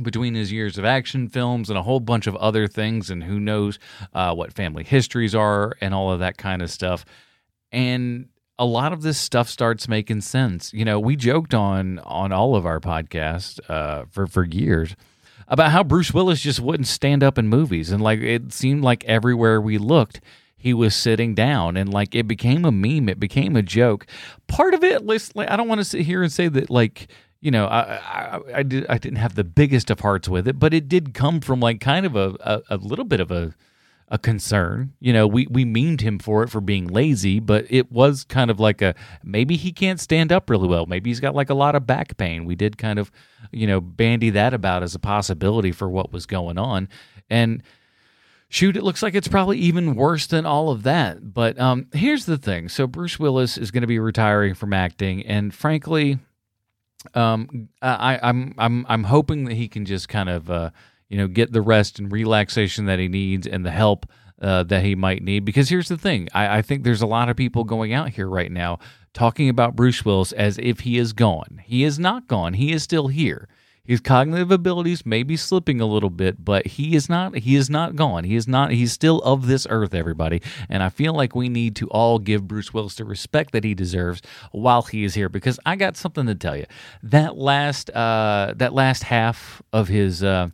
between 0.00 0.34
his 0.34 0.52
years 0.52 0.78
of 0.78 0.84
action 0.84 1.28
films 1.28 1.68
and 1.68 1.78
a 1.78 1.82
whole 1.82 2.00
bunch 2.00 2.26
of 2.26 2.36
other 2.36 2.66
things, 2.66 3.10
and 3.10 3.24
who 3.24 3.40
knows 3.40 3.78
uh, 4.14 4.34
what 4.34 4.52
family 4.52 4.84
histories 4.84 5.34
are 5.34 5.74
and 5.80 5.94
all 5.94 6.12
of 6.12 6.20
that 6.20 6.36
kind 6.36 6.62
of 6.62 6.70
stuff. 6.70 7.04
And 7.72 8.28
a 8.58 8.64
lot 8.64 8.92
of 8.92 9.02
this 9.02 9.18
stuff 9.18 9.48
starts 9.48 9.88
making 9.88 10.20
sense. 10.20 10.72
You 10.72 10.84
know, 10.84 11.00
we 11.00 11.16
joked 11.16 11.54
on 11.54 11.98
on 12.00 12.30
all 12.30 12.54
of 12.54 12.66
our 12.66 12.78
podcasts 12.78 13.58
uh, 13.70 14.04
for 14.10 14.26
for 14.26 14.44
years 14.44 14.94
about 15.48 15.72
how 15.72 15.82
Bruce 15.82 16.14
Willis 16.14 16.40
just 16.40 16.60
wouldn't 16.60 16.86
stand 16.86 17.24
up 17.24 17.38
in 17.38 17.48
movies, 17.48 17.90
and 17.90 18.02
like 18.02 18.20
it 18.20 18.52
seemed 18.52 18.82
like 18.82 19.04
everywhere 19.04 19.60
we 19.60 19.78
looked, 19.78 20.20
he 20.56 20.74
was 20.74 20.94
sitting 20.94 21.34
down, 21.34 21.76
and 21.76 21.92
like 21.92 22.14
it 22.14 22.28
became 22.28 22.64
a 22.64 22.70
meme, 22.70 23.08
it 23.08 23.18
became 23.18 23.56
a 23.56 23.62
joke. 23.62 24.06
Part 24.46 24.74
of 24.74 24.84
it, 24.84 25.04
like, 25.06 25.50
I 25.50 25.56
don't 25.56 25.66
want 25.66 25.80
to 25.80 25.84
sit 25.84 26.02
here 26.02 26.22
and 26.22 26.30
say 26.30 26.48
that 26.48 26.70
like 26.70 27.08
you 27.40 27.50
know, 27.50 27.66
I, 27.66 27.96
I, 27.96 28.40
I, 28.56 28.62
did, 28.62 28.86
I 28.88 28.98
didn't 28.98 29.18
have 29.18 29.34
the 29.34 29.44
biggest 29.44 29.90
of 29.90 30.00
hearts 30.00 30.28
with 30.28 30.46
it, 30.46 30.58
but 30.58 30.74
it 30.74 30.88
did 30.88 31.14
come 31.14 31.40
from 31.40 31.60
like 31.60 31.80
kind 31.80 32.04
of 32.04 32.14
a, 32.14 32.36
a, 32.40 32.62
a 32.70 32.76
little 32.76 33.04
bit 33.04 33.20
of 33.20 33.30
a, 33.30 33.54
a 34.08 34.18
concern. 34.18 34.92
You 35.00 35.12
know, 35.12 35.26
we, 35.26 35.46
we 35.46 35.64
memed 35.64 36.02
him 36.02 36.18
for 36.18 36.42
it 36.42 36.50
for 36.50 36.60
being 36.60 36.86
lazy, 36.86 37.40
but 37.40 37.64
it 37.70 37.90
was 37.90 38.24
kind 38.24 38.50
of 38.50 38.60
like 38.60 38.82
a 38.82 38.94
maybe 39.24 39.56
he 39.56 39.72
can't 39.72 40.00
stand 40.00 40.32
up 40.32 40.50
really 40.50 40.68
well. 40.68 40.84
Maybe 40.84 41.08
he's 41.10 41.20
got 41.20 41.34
like 41.34 41.48
a 41.48 41.54
lot 41.54 41.74
of 41.74 41.86
back 41.86 42.16
pain. 42.18 42.44
We 42.44 42.56
did 42.56 42.76
kind 42.76 42.98
of, 42.98 43.10
you 43.52 43.66
know, 43.66 43.80
bandy 43.80 44.30
that 44.30 44.52
about 44.52 44.82
as 44.82 44.94
a 44.94 44.98
possibility 44.98 45.72
for 45.72 45.88
what 45.88 46.12
was 46.12 46.26
going 46.26 46.58
on. 46.58 46.88
And 47.30 47.62
shoot, 48.50 48.76
it 48.76 48.82
looks 48.82 49.02
like 49.02 49.14
it's 49.14 49.28
probably 49.28 49.58
even 49.58 49.94
worse 49.94 50.26
than 50.26 50.44
all 50.44 50.70
of 50.70 50.82
that. 50.82 51.32
But 51.32 51.58
um, 51.58 51.86
here's 51.94 52.26
the 52.26 52.36
thing 52.36 52.68
so 52.68 52.86
Bruce 52.86 53.18
Willis 53.18 53.56
is 53.56 53.70
going 53.70 53.82
to 53.82 53.86
be 53.86 53.98
retiring 53.98 54.52
from 54.54 54.74
acting. 54.74 55.24
And 55.24 55.54
frankly, 55.54 56.18
um, 57.14 57.68
I, 57.82 58.18
I'm 58.22 58.54
I'm 58.58 58.86
I'm 58.88 59.04
hoping 59.04 59.44
that 59.44 59.54
he 59.54 59.68
can 59.68 59.84
just 59.84 60.08
kind 60.08 60.28
of 60.28 60.50
uh, 60.50 60.70
you 61.08 61.18
know 61.18 61.26
get 61.26 61.52
the 61.52 61.62
rest 61.62 61.98
and 61.98 62.10
relaxation 62.10 62.86
that 62.86 62.98
he 62.98 63.08
needs 63.08 63.46
and 63.46 63.64
the 63.64 63.70
help 63.70 64.06
uh, 64.40 64.62
that 64.64 64.84
he 64.84 64.94
might 64.94 65.22
need. 65.22 65.44
Because 65.44 65.68
here's 65.68 65.88
the 65.88 65.98
thing, 65.98 66.28
I, 66.34 66.58
I 66.58 66.62
think 66.62 66.84
there's 66.84 67.02
a 67.02 67.06
lot 67.06 67.28
of 67.28 67.36
people 67.36 67.64
going 67.64 67.92
out 67.92 68.10
here 68.10 68.28
right 68.28 68.50
now 68.50 68.78
talking 69.12 69.48
about 69.48 69.76
Bruce 69.76 70.04
Willis 70.04 70.32
as 70.32 70.58
if 70.58 70.80
he 70.80 70.98
is 70.98 71.12
gone. 71.12 71.60
He 71.64 71.84
is 71.84 71.98
not 71.98 72.28
gone. 72.28 72.54
He 72.54 72.72
is 72.72 72.82
still 72.82 73.08
here. 73.08 73.48
His 73.84 74.00
cognitive 74.00 74.50
abilities 74.50 75.04
may 75.04 75.22
be 75.22 75.36
slipping 75.36 75.80
a 75.80 75.86
little 75.86 76.10
bit, 76.10 76.44
but 76.44 76.66
he 76.66 76.94
is 76.94 77.08
not 77.08 77.38
he 77.38 77.56
is 77.56 77.68
not 77.68 77.96
gone. 77.96 78.24
He 78.24 78.36
is 78.36 78.46
not 78.46 78.70
he's 78.70 78.92
still 78.92 79.20
of 79.20 79.46
this 79.46 79.66
earth, 79.68 79.94
everybody. 79.94 80.42
And 80.68 80.82
I 80.82 80.88
feel 80.88 81.12
like 81.14 81.34
we 81.34 81.48
need 81.48 81.76
to 81.76 81.88
all 81.88 82.18
give 82.18 82.46
Bruce 82.46 82.72
Willis 82.72 82.96
the 82.96 83.04
respect 83.04 83.52
that 83.52 83.64
he 83.64 83.74
deserves 83.74 84.22
while 84.52 84.82
he 84.82 85.04
is 85.04 85.14
here 85.14 85.28
because 85.28 85.58
I 85.66 85.76
got 85.76 85.96
something 85.96 86.26
to 86.26 86.34
tell 86.34 86.56
you. 86.56 86.66
That 87.02 87.36
last 87.36 87.90
uh 87.90 88.54
that 88.56 88.72
last 88.72 89.04
half 89.04 89.62
of 89.72 89.88
his 89.88 90.22
uh 90.22 90.50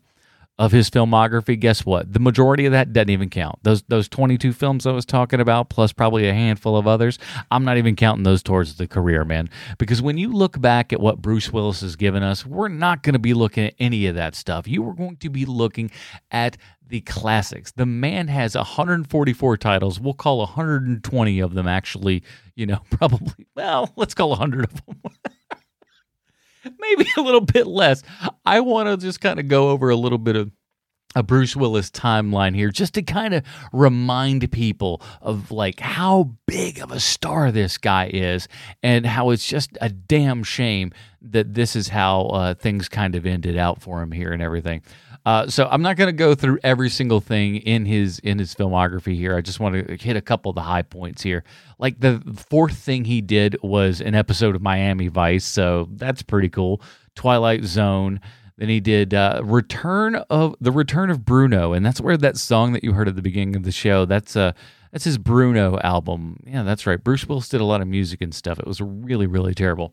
of 0.58 0.72
his 0.72 0.88
filmography, 0.88 1.58
guess 1.58 1.84
what? 1.84 2.12
The 2.12 2.18
majority 2.18 2.64
of 2.64 2.72
that 2.72 2.92
doesn't 2.92 3.10
even 3.10 3.28
count. 3.28 3.58
Those 3.62 3.82
those 3.82 4.08
22 4.08 4.52
films 4.52 4.86
I 4.86 4.92
was 4.92 5.04
talking 5.04 5.40
about, 5.40 5.68
plus 5.68 5.92
probably 5.92 6.28
a 6.28 6.32
handful 6.32 6.76
of 6.76 6.86
others, 6.86 7.18
I'm 7.50 7.64
not 7.64 7.76
even 7.76 7.94
counting 7.94 8.24
those 8.24 8.42
towards 8.42 8.76
the 8.76 8.88
career, 8.88 9.24
man. 9.24 9.50
Because 9.78 10.00
when 10.00 10.16
you 10.16 10.32
look 10.32 10.60
back 10.60 10.92
at 10.92 11.00
what 11.00 11.20
Bruce 11.20 11.52
Willis 11.52 11.82
has 11.82 11.96
given 11.96 12.22
us, 12.22 12.46
we're 12.46 12.68
not 12.68 13.02
going 13.02 13.12
to 13.12 13.18
be 13.18 13.34
looking 13.34 13.66
at 13.66 13.74
any 13.78 14.06
of 14.06 14.14
that 14.14 14.34
stuff. 14.34 14.66
You 14.66 14.88
are 14.88 14.94
going 14.94 15.16
to 15.18 15.28
be 15.28 15.44
looking 15.44 15.90
at 16.30 16.56
the 16.88 17.00
classics. 17.02 17.72
The 17.72 17.86
man 17.86 18.28
has 18.28 18.54
144 18.54 19.56
titles. 19.58 20.00
We'll 20.00 20.14
call 20.14 20.38
120 20.38 21.40
of 21.40 21.54
them 21.54 21.66
actually, 21.66 22.22
you 22.54 22.66
know, 22.66 22.80
probably, 22.90 23.46
well, 23.54 23.92
let's 23.96 24.14
call 24.14 24.30
100 24.30 24.64
of 24.64 24.86
them. 24.86 25.00
maybe 26.78 27.06
a 27.16 27.20
little 27.20 27.40
bit 27.40 27.66
less. 27.66 28.02
I 28.44 28.60
want 28.60 28.88
to 28.88 28.96
just 28.96 29.20
kind 29.20 29.40
of 29.40 29.48
go 29.48 29.70
over 29.70 29.90
a 29.90 29.96
little 29.96 30.18
bit 30.18 30.36
of 30.36 30.50
a 31.16 31.22
Bruce 31.22 31.56
Willis 31.56 31.90
timeline 31.90 32.54
here 32.54 32.70
just 32.70 32.92
to 32.94 33.02
kind 33.02 33.32
of 33.32 33.42
remind 33.72 34.52
people 34.52 35.00
of 35.22 35.50
like 35.50 35.80
how 35.80 36.30
big 36.46 36.78
of 36.78 36.92
a 36.92 37.00
star 37.00 37.50
this 37.50 37.78
guy 37.78 38.10
is 38.12 38.46
and 38.82 39.06
how 39.06 39.30
it's 39.30 39.48
just 39.48 39.70
a 39.80 39.88
damn 39.88 40.44
shame 40.44 40.92
that 41.22 41.54
this 41.54 41.74
is 41.74 41.88
how 41.88 42.26
uh, 42.26 42.54
things 42.54 42.88
kind 42.90 43.14
of 43.14 43.24
ended 43.24 43.56
out 43.56 43.80
for 43.80 44.02
him 44.02 44.12
here 44.12 44.30
and 44.30 44.42
everything. 44.42 44.82
Uh, 45.24 45.48
so 45.48 45.66
I'm 45.68 45.82
not 45.82 45.96
going 45.96 46.08
to 46.08 46.12
go 46.12 46.34
through 46.34 46.58
every 46.62 46.90
single 46.90 47.20
thing 47.20 47.56
in 47.56 47.86
his 47.86 48.18
in 48.20 48.38
his 48.38 48.54
filmography 48.54 49.16
here. 49.16 49.34
I 49.34 49.40
just 49.40 49.58
want 49.58 49.74
to 49.74 49.96
hit 49.96 50.16
a 50.16 50.20
couple 50.20 50.50
of 50.50 50.54
the 50.54 50.62
high 50.62 50.82
points 50.82 51.22
here. 51.22 51.44
Like 51.78 51.98
the 51.98 52.22
fourth 52.48 52.76
thing 52.76 53.06
he 53.06 53.22
did 53.22 53.56
was 53.62 54.02
an 54.02 54.14
episode 54.14 54.54
of 54.54 54.62
Miami 54.62 55.08
Vice, 55.08 55.46
so 55.46 55.88
that's 55.92 56.22
pretty 56.22 56.50
cool. 56.50 56.82
Twilight 57.16 57.64
Zone. 57.64 58.20
Then 58.58 58.68
he 58.68 58.80
did 58.80 59.12
uh, 59.12 59.42
Return 59.44 60.16
of 60.30 60.56
the 60.60 60.72
Return 60.72 61.10
of 61.10 61.24
Bruno, 61.24 61.72
and 61.72 61.84
that's 61.84 62.00
where 62.00 62.16
that 62.16 62.38
song 62.38 62.72
that 62.72 62.82
you 62.82 62.92
heard 62.92 63.08
at 63.08 63.16
the 63.16 63.22
beginning 63.22 63.54
of 63.54 63.64
the 63.64 63.72
show. 63.72 64.06
That's 64.06 64.34
uh 64.34 64.52
that's 64.92 65.04
his 65.04 65.18
Bruno 65.18 65.78
album. 65.80 66.40
Yeah, 66.46 66.62
that's 66.62 66.86
right. 66.86 67.02
Bruce 67.02 67.26
Willis 67.26 67.50
did 67.50 67.60
a 67.60 67.64
lot 67.64 67.82
of 67.82 67.88
music 67.88 68.22
and 68.22 68.34
stuff. 68.34 68.58
It 68.58 68.66
was 68.66 68.80
really 68.80 69.26
really 69.26 69.54
terrible. 69.54 69.92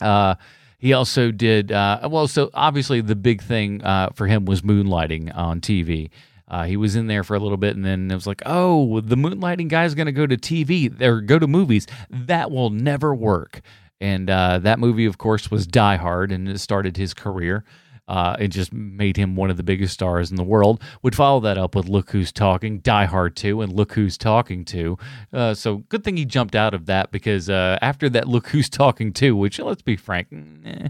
Uh, 0.00 0.34
he 0.78 0.92
also 0.92 1.30
did 1.30 1.72
uh, 1.72 2.08
well. 2.10 2.26
So 2.28 2.50
obviously, 2.52 3.00
the 3.00 3.16
big 3.16 3.42
thing 3.42 3.82
uh, 3.82 4.10
for 4.14 4.26
him 4.26 4.44
was 4.44 4.62
moonlighting 4.62 5.34
on 5.36 5.60
TV. 5.60 6.10
Uh, 6.48 6.64
he 6.64 6.76
was 6.76 6.94
in 6.94 7.06
there 7.08 7.24
for 7.24 7.34
a 7.34 7.40
little 7.40 7.56
bit, 7.56 7.74
and 7.74 7.84
then 7.84 8.10
it 8.10 8.14
was 8.14 8.26
like, 8.26 8.42
"Oh, 8.46 9.00
the 9.00 9.16
moonlighting 9.16 9.68
guy's 9.68 9.94
going 9.94 10.06
to 10.06 10.12
go 10.12 10.26
to 10.26 10.36
TV 10.36 11.00
or 11.00 11.20
go 11.20 11.38
to 11.38 11.46
movies. 11.46 11.86
That 12.10 12.50
will 12.50 12.70
never 12.70 13.14
work." 13.14 13.62
And 14.00 14.28
uh, 14.28 14.58
that 14.60 14.78
movie, 14.78 15.06
of 15.06 15.18
course, 15.18 15.50
was 15.50 15.66
Die 15.66 15.96
Hard, 15.96 16.30
and 16.32 16.48
it 16.48 16.58
started 16.58 16.96
his 16.96 17.14
career 17.14 17.64
uh, 18.08 18.36
it 18.38 18.48
just 18.48 18.72
made 18.72 19.16
him 19.16 19.34
one 19.34 19.50
of 19.50 19.56
the 19.56 19.62
biggest 19.62 19.94
stars 19.94 20.30
in 20.30 20.36
the 20.36 20.44
world. 20.44 20.80
Would 21.02 21.16
follow 21.16 21.40
that 21.40 21.58
up 21.58 21.74
with 21.74 21.88
Look 21.88 22.10
Who's 22.10 22.32
Talking, 22.32 22.78
Die 22.78 23.04
Hard 23.04 23.36
2, 23.36 23.62
and 23.62 23.72
Look 23.72 23.92
Who's 23.94 24.16
Talking 24.16 24.64
2. 24.64 24.98
Uh, 25.32 25.54
so 25.54 25.78
good 25.88 26.04
thing 26.04 26.16
he 26.16 26.24
jumped 26.24 26.54
out 26.54 26.74
of 26.74 26.86
that 26.86 27.10
because 27.10 27.50
uh, 27.50 27.78
after 27.82 28.08
that 28.10 28.28
Look 28.28 28.48
Who's 28.48 28.68
Talking 28.68 29.12
2, 29.12 29.34
which 29.34 29.58
let's 29.58 29.82
be 29.82 29.96
frank, 29.96 30.28
eh, 30.64 30.88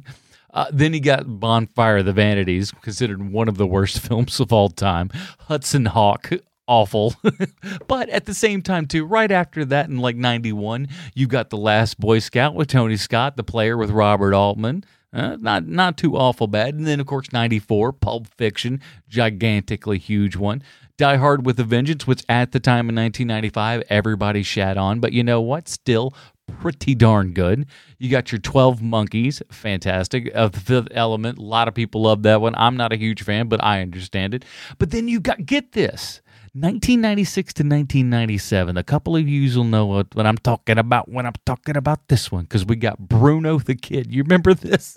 uh, 0.53 0.67
then 0.73 0.93
he 0.93 1.01
got 1.01 1.41
Bonfire 1.41 1.99
of 1.99 2.07
the 2.07 2.13
Vanities, 2.13 2.71
considered 2.83 3.33
one 3.33 3.49
of 3.49 3.57
the 3.57 3.67
worst 3.67 4.01
films 4.07 4.39
of 4.41 4.53
all 4.53 4.69
time. 4.69 5.11
Hudson 5.41 5.87
Hawk, 5.87 6.31
awful. 6.67 7.15
but 7.89 8.09
at 8.09 8.27
the 8.27 8.35
same 8.35 8.63
time, 8.63 8.87
too, 8.87 9.05
right 9.05 9.31
after 9.31 9.65
that 9.67 9.89
in 9.89 9.99
like 9.99 10.17
91, 10.17 10.89
you 11.15 11.27
got 11.27 11.51
The 11.51 11.57
Last 11.57 11.99
Boy 11.99 12.19
Scout 12.19 12.55
with 12.55 12.69
Tony 12.69 12.97
Scott, 12.97 13.37
the 13.37 13.45
player 13.45 13.77
with 13.77 13.91
Robert 13.91 14.35
Altman. 14.35 14.85
Uh, 15.13 15.37
not 15.41 15.67
not 15.67 15.97
too 15.97 16.15
awful 16.17 16.47
bad. 16.47 16.75
And 16.75 16.87
then 16.87 17.01
of 17.01 17.07
course 17.07 17.33
'94, 17.33 17.95
Pulp 17.95 18.27
Fiction, 18.27 18.83
gigantically 19.09 19.99
huge 19.99 20.37
one. 20.37 20.63
Die 20.99 21.17
Hard 21.17 21.47
with 21.47 21.59
a 21.59 21.65
Vengeance, 21.65 22.07
which 22.07 22.23
at 22.29 22.53
the 22.53 22.61
time 22.61 22.89
in 22.89 22.97
1995 22.97 23.83
everybody 23.89 24.43
shat 24.43 24.77
on, 24.77 25.01
but 25.01 25.13
you 25.13 25.23
know 25.23 25.41
what? 25.41 25.69
Still 25.69 26.13
pretty 26.47 26.95
darn 26.95 27.33
good. 27.33 27.67
You 27.99 28.11
got 28.11 28.33
your 28.33 28.41
12 28.41 28.83
Monkeys, 28.83 29.43
fantastic. 29.51 30.31
Of 30.35 30.53
the 30.53 30.61
Fifth 30.61 30.89
Element, 30.93 31.39
a 31.39 31.43
lot 31.43 31.69
of 31.69 31.75
people 31.75 32.03
love 32.03 32.23
that 32.23 32.41
one. 32.41 32.55
I'm 32.57 32.77
not 32.77 32.93
a 32.93 32.97
huge 32.97 33.23
fan, 33.23 33.49
but 33.49 33.63
I 33.63 33.83
understand 33.83 34.35
it. 34.35 34.45
But 34.79 34.91
then 34.91 35.09
you 35.09 35.21
got 35.21 35.45
get 35.47 35.73
this. 35.73 36.21
1996 36.57 37.53
to 37.53 37.63
1997. 37.63 38.79
A 38.79 38.83
couple 38.83 39.15
of 39.15 39.29
you 39.29 39.55
will 39.59 39.65
know 39.65 39.85
what, 39.85 40.15
what 40.15 40.25
I'm 40.25 40.39
talking 40.39 40.79
about 40.79 41.07
when 41.07 41.27
I'm 41.27 41.35
talking 41.45 41.77
about 41.77 42.09
this 42.09 42.33
one 42.33 42.45
because 42.45 42.65
we 42.65 42.77
got 42.77 42.99
Bruno 42.99 43.59
the 43.59 43.75
Kid. 43.75 44.11
You 44.11 44.23
remember 44.23 44.55
this? 44.55 44.97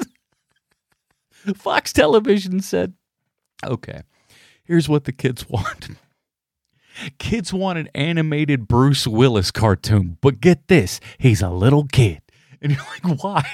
Fox 1.56 1.92
Television 1.92 2.62
said, 2.62 2.94
okay, 3.66 4.04
here's 4.64 4.88
what 4.88 5.04
the 5.04 5.12
kids 5.12 5.50
want. 5.50 5.90
kids 7.20 7.52
want 7.52 7.78
an 7.78 7.90
animated 7.94 8.66
Bruce 8.66 9.06
Willis 9.06 9.52
cartoon, 9.52 10.18
but 10.22 10.40
get 10.40 10.70
this, 10.70 11.02
he's 11.18 11.42
a 11.42 11.50
little 11.50 11.88
kid. 11.92 12.22
And 12.62 12.72
you're 12.72 12.86
like, 13.04 13.22
why? 13.22 13.50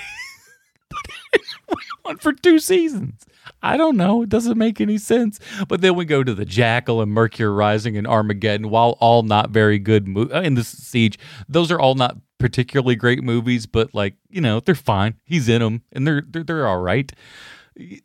one 2.03 2.17
for 2.17 2.33
two 2.33 2.59
seasons. 2.59 3.25
I 3.65 3.77
don't 3.77 3.97
know. 3.97 4.21
It 4.21 4.29
doesn't 4.29 4.57
make 4.57 4.79
any 4.79 4.99
sense. 4.99 5.39
But 5.67 5.81
then 5.81 5.95
we 5.95 6.05
go 6.05 6.23
to 6.23 6.35
the 6.35 6.45
Jackal 6.45 7.01
and 7.01 7.11
Mercury 7.11 7.49
Rising 7.49 7.97
and 7.97 8.05
Armageddon, 8.05 8.69
while 8.69 8.95
all 8.99 9.23
not 9.23 9.49
very 9.49 9.79
good 9.79 10.07
uh, 10.15 10.41
in 10.41 10.53
the 10.53 10.63
Siege. 10.63 11.17
Those 11.49 11.71
are 11.71 11.79
all 11.79 11.95
not 11.95 12.17
particularly 12.37 12.95
great 12.95 13.23
movies, 13.23 13.65
but 13.65 13.93
like 13.95 14.13
you 14.29 14.39
know 14.39 14.59
they're 14.59 14.75
fine. 14.75 15.15
He's 15.23 15.49
in 15.49 15.61
them, 15.61 15.81
and 15.91 16.05
they're 16.05 16.21
they're, 16.21 16.43
they're 16.43 16.67
all 16.67 16.79
right. 16.79 17.11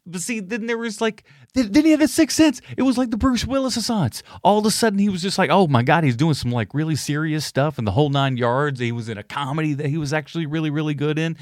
But 0.04 0.20
see, 0.20 0.40
then 0.40 0.66
there 0.66 0.78
was 0.78 1.00
like, 1.00 1.22
then, 1.54 1.70
then 1.70 1.84
he 1.84 1.92
had 1.92 2.02
a 2.02 2.08
sixth 2.08 2.36
sense. 2.36 2.60
It 2.76 2.82
was 2.82 2.98
like 2.98 3.10
the 3.10 3.16
Bruce 3.16 3.46
Willis 3.46 3.76
assance. 3.76 4.24
All 4.42 4.58
of 4.58 4.66
a 4.66 4.70
sudden, 4.70 4.98
he 4.98 5.08
was 5.08 5.22
just 5.22 5.38
like, 5.38 5.48
oh 5.50 5.68
my 5.68 5.84
God, 5.84 6.02
he's 6.02 6.16
doing 6.16 6.34
some 6.34 6.50
like 6.50 6.74
really 6.74 6.96
serious 6.96 7.44
stuff 7.44 7.78
and 7.78 7.86
the 7.86 7.92
whole 7.92 8.10
nine 8.10 8.36
yards. 8.36 8.80
He 8.80 8.90
was 8.90 9.08
in 9.08 9.16
a 9.16 9.22
comedy 9.22 9.74
that 9.74 9.86
he 9.86 9.96
was 9.96 10.12
actually 10.12 10.46
really, 10.46 10.70
really 10.70 10.94
good 10.94 11.20
in. 11.20 11.36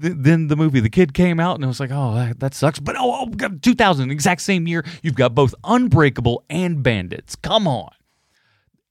Th- 0.00 0.14
Then 0.16 0.48
the 0.48 0.56
movie 0.56 0.80
The 0.80 0.90
Kid 0.90 1.14
came 1.14 1.38
out, 1.40 1.54
and 1.56 1.64
it 1.64 1.68
was 1.68 1.80
like, 1.80 1.90
oh, 1.92 2.14
that, 2.14 2.40
that 2.40 2.54
sucks. 2.54 2.78
But 2.78 2.96
oh, 2.98 3.28
oh, 3.30 3.48
2000, 3.62 4.10
exact 4.10 4.40
same 4.40 4.66
year, 4.66 4.84
you've 5.02 5.14
got 5.14 5.34
both 5.34 5.54
Unbreakable 5.64 6.44
and 6.50 6.82
Bandits. 6.82 7.36
Come 7.36 7.66
on. 7.66 7.90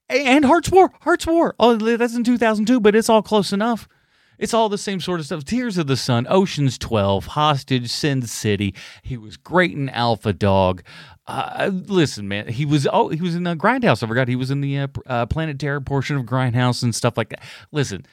And 0.10 0.46
Hart's 0.46 0.70
War. 0.70 0.92
Hart's 1.02 1.26
War. 1.26 1.56
Oh, 1.60 1.76
that's 1.76 2.16
in 2.16 2.24
2002, 2.24 2.80
but 2.80 2.96
it's 2.96 3.10
all 3.10 3.22
close 3.22 3.52
enough. 3.52 3.88
It's 4.40 4.54
all 4.54 4.68
the 4.68 4.78
same 4.78 5.00
sort 5.00 5.20
of 5.20 5.26
stuff. 5.28 5.46
Tears 5.46 5.78
of 5.78 5.88
the 5.88 5.96
Sun, 5.96 6.28
Ocean's 6.30 6.78
12, 6.78 7.28
Hostage, 7.28 7.90
Sin 7.90 8.24
City. 8.24 8.74
He 9.02 9.18
was 9.18 9.38
great 9.38 9.72
in 9.72 9.90
Alpha 9.90 10.34
Dog. 10.34 10.84
Uh, 11.26 11.72
listen, 11.86 12.28
man, 12.28 12.50
he 12.50 12.66
was 12.66 12.86
oh 12.92 13.08
he 13.08 13.22
was 13.22 13.36
in 13.36 13.48
uh, 13.48 13.56
Grindhouse. 13.56 14.04
I 14.04 14.08
forgot 14.08 14.28
he 14.28 14.36
was 14.36 14.52
in 14.52 14.60
the 14.60 14.80
uh, 14.80 14.88
uh, 15.06 15.26
Planet 15.28 15.58
Terror 15.58 15.80
portion 15.80 16.18
of 16.18 16.24
Grindhouse 16.26 16.84
and 16.84 16.94
stuff 16.94 17.16
like 17.16 17.30
that. 17.30 17.42
Listen, 17.72 18.06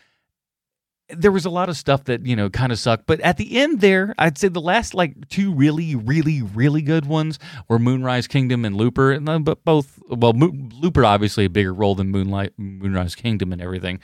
there 1.17 1.33
was 1.33 1.45
a 1.45 1.50
lot 1.50 1.69
of 1.69 1.76
stuff 1.76 2.05
that 2.05 2.25
you 2.26 2.37
know 2.37 2.50
kind 2.50 2.73
of 2.73 2.79
sucked, 2.79 3.07
but 3.07 3.21
at 3.21 3.37
the 3.37 3.59
end 3.59 3.81
there, 3.81 4.14
I'd 4.19 4.38
say 4.38 4.49
the 4.49 4.61
last 4.61 4.95
like 4.95 5.29
two 5.29 5.52
really, 5.52 5.95
really, 5.95 6.43
really 6.43 6.83
good 6.83 7.07
ones 7.07 7.38
were 7.69 7.79
Moonrise 7.79 8.26
Kingdom 8.26 8.64
and 8.64 8.76
Looper, 8.76 9.12
and 9.12 9.45
but 9.45 9.64
both 9.64 10.00
well, 10.09 10.33
Mo- 10.33 10.52
Looper 10.81 11.05
obviously 11.05 11.45
a 11.45 11.50
bigger 11.50 11.75
role 11.75 11.95
than 11.95 12.11
Moonlight, 12.11 12.52
Moonrise 12.57 13.14
Kingdom 13.14 13.52
and 13.52 13.61
everything. 13.62 14.00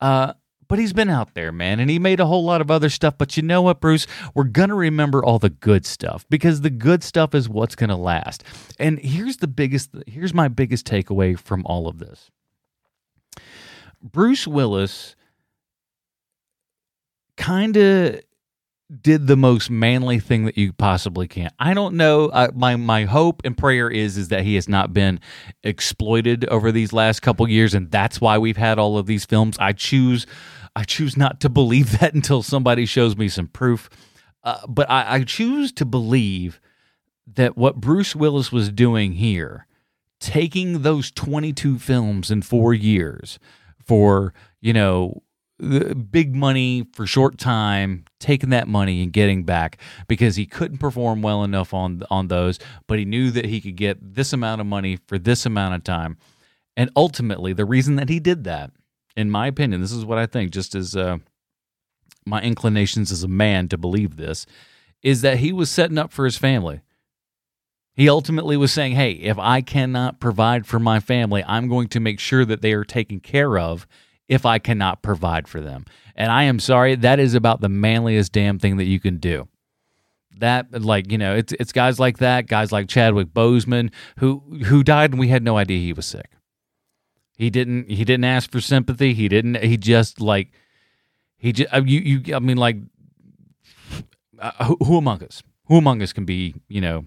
Uh, 0.00 0.34
but 0.68 0.78
he's 0.78 0.92
been 0.92 1.08
out 1.08 1.34
there, 1.34 1.50
man, 1.50 1.80
and 1.80 1.88
he 1.88 1.98
made 1.98 2.20
a 2.20 2.26
whole 2.26 2.44
lot 2.44 2.60
of 2.60 2.70
other 2.70 2.90
stuff. 2.90 3.16
But 3.16 3.36
you 3.36 3.42
know 3.42 3.62
what, 3.62 3.80
Bruce? 3.80 4.06
We're 4.34 4.44
gonna 4.44 4.74
remember 4.74 5.24
all 5.24 5.38
the 5.38 5.50
good 5.50 5.86
stuff 5.86 6.26
because 6.28 6.60
the 6.60 6.70
good 6.70 7.02
stuff 7.02 7.34
is 7.34 7.48
what's 7.48 7.74
gonna 7.74 7.96
last. 7.96 8.44
And 8.78 8.98
here's 8.98 9.38
the 9.38 9.48
biggest. 9.48 9.90
Here's 10.06 10.34
my 10.34 10.48
biggest 10.48 10.86
takeaway 10.86 11.38
from 11.38 11.64
all 11.66 11.88
of 11.88 11.98
this. 11.98 12.30
Bruce 14.02 14.46
Willis 14.46 15.16
kind 17.38 17.76
of 17.76 18.20
did 19.00 19.26
the 19.26 19.36
most 19.36 19.70
manly 19.70 20.18
thing 20.18 20.44
that 20.46 20.56
you 20.56 20.72
possibly 20.72 21.28
can. 21.28 21.50
I 21.58 21.74
don't 21.74 21.94
know. 21.94 22.26
Uh, 22.26 22.48
my 22.54 22.76
my 22.76 23.04
hope 23.04 23.42
and 23.44 23.56
prayer 23.56 23.88
is 23.88 24.18
is 24.18 24.28
that 24.28 24.44
he 24.44 24.54
has 24.56 24.68
not 24.68 24.92
been 24.92 25.20
exploited 25.62 26.46
over 26.48 26.72
these 26.72 26.92
last 26.92 27.20
couple 27.20 27.48
years, 27.48 27.74
and 27.74 27.90
that's 27.90 28.20
why 28.20 28.38
we've 28.38 28.56
had 28.56 28.78
all 28.78 28.98
of 28.98 29.06
these 29.06 29.24
films. 29.24 29.56
I 29.58 29.72
choose 29.72 30.26
I 30.74 30.84
choose 30.84 31.16
not 31.16 31.40
to 31.40 31.48
believe 31.48 31.98
that 32.00 32.14
until 32.14 32.42
somebody 32.42 32.86
shows 32.86 33.16
me 33.16 33.28
some 33.28 33.48
proof. 33.48 33.88
Uh, 34.44 34.66
but 34.66 34.88
I, 34.90 35.16
I 35.16 35.24
choose 35.24 35.72
to 35.72 35.84
believe 35.84 36.60
that 37.26 37.56
what 37.56 37.76
Bruce 37.76 38.16
Willis 38.16 38.50
was 38.50 38.70
doing 38.70 39.12
here, 39.12 39.66
taking 40.20 40.82
those 40.82 41.10
22 41.10 41.78
films 41.78 42.30
in 42.30 42.40
four 42.42 42.72
years 42.72 43.38
for, 43.84 44.32
you 44.60 44.72
know, 44.72 45.22
the 45.58 45.94
big 45.94 46.34
money 46.34 46.86
for 46.92 47.06
short 47.06 47.38
time, 47.38 48.04
taking 48.20 48.50
that 48.50 48.68
money 48.68 49.02
and 49.02 49.12
getting 49.12 49.44
back 49.44 49.78
because 50.06 50.36
he 50.36 50.46
couldn't 50.46 50.78
perform 50.78 51.20
well 51.20 51.42
enough 51.42 51.74
on 51.74 52.02
on 52.10 52.28
those, 52.28 52.58
but 52.86 52.98
he 52.98 53.04
knew 53.04 53.30
that 53.30 53.46
he 53.46 53.60
could 53.60 53.76
get 53.76 54.14
this 54.14 54.32
amount 54.32 54.60
of 54.60 54.66
money 54.66 54.98
for 55.06 55.18
this 55.18 55.44
amount 55.44 55.74
of 55.74 55.84
time. 55.84 56.16
And 56.76 56.90
ultimately, 56.94 57.52
the 57.52 57.64
reason 57.64 57.96
that 57.96 58.08
he 58.08 58.20
did 58.20 58.44
that, 58.44 58.70
in 59.16 59.30
my 59.30 59.48
opinion, 59.48 59.80
this 59.80 59.92
is 59.92 60.04
what 60.04 60.18
I 60.18 60.26
think, 60.26 60.52
just 60.52 60.76
as 60.76 60.94
uh, 60.94 61.18
my 62.24 62.40
inclinations 62.40 63.10
as 63.10 63.24
a 63.24 63.28
man 63.28 63.68
to 63.68 63.76
believe 63.76 64.16
this, 64.16 64.46
is 65.02 65.22
that 65.22 65.38
he 65.38 65.52
was 65.52 65.70
setting 65.70 65.98
up 65.98 66.12
for 66.12 66.24
his 66.24 66.36
family. 66.36 66.82
He 67.94 68.08
ultimately 68.08 68.56
was 68.56 68.72
saying, 68.72 68.92
Hey, 68.92 69.10
if 69.10 69.36
I 69.40 69.60
cannot 69.60 70.20
provide 70.20 70.66
for 70.66 70.78
my 70.78 71.00
family, 71.00 71.42
I'm 71.48 71.68
going 71.68 71.88
to 71.88 72.00
make 72.00 72.20
sure 72.20 72.44
that 72.44 72.62
they 72.62 72.72
are 72.72 72.84
taken 72.84 73.18
care 73.18 73.58
of 73.58 73.88
if 74.28 74.44
I 74.44 74.58
cannot 74.58 75.02
provide 75.02 75.48
for 75.48 75.60
them. 75.60 75.84
And 76.14 76.30
I 76.30 76.44
am 76.44 76.58
sorry, 76.58 76.94
that 76.96 77.18
is 77.18 77.34
about 77.34 77.60
the 77.60 77.68
manliest 77.68 78.32
damn 78.32 78.58
thing 78.58 78.76
that 78.76 78.84
you 78.84 79.00
can 79.00 79.18
do. 79.18 79.48
That 80.38 80.82
like, 80.82 81.10
you 81.10 81.18
know, 81.18 81.34
it's 81.34 81.52
it's 81.54 81.72
guys 81.72 81.98
like 81.98 82.18
that, 82.18 82.46
guys 82.46 82.70
like 82.70 82.88
Chadwick 82.88 83.28
Boseman 83.28 83.90
who 84.18 84.40
who 84.66 84.84
died 84.84 85.10
and 85.10 85.18
we 85.18 85.28
had 85.28 85.42
no 85.42 85.56
idea 85.56 85.78
he 85.78 85.92
was 85.92 86.06
sick. 86.06 86.30
He 87.36 87.50
didn't 87.50 87.90
he 87.90 88.04
didn't 88.04 88.24
ask 88.24 88.50
for 88.52 88.60
sympathy. 88.60 89.14
He 89.14 89.28
didn't 89.28 89.56
he 89.56 89.76
just 89.76 90.20
like 90.20 90.52
he 91.36 91.52
just 91.52 91.72
you 91.84 92.00
you 92.00 92.34
I 92.36 92.38
mean 92.38 92.56
like 92.56 92.76
uh, 94.38 94.64
who, 94.64 94.76
who 94.84 94.96
among 94.98 95.24
us? 95.24 95.42
Who 95.66 95.78
among 95.78 96.02
us 96.02 96.12
can 96.12 96.24
be, 96.24 96.54
you 96.68 96.80
know, 96.80 97.06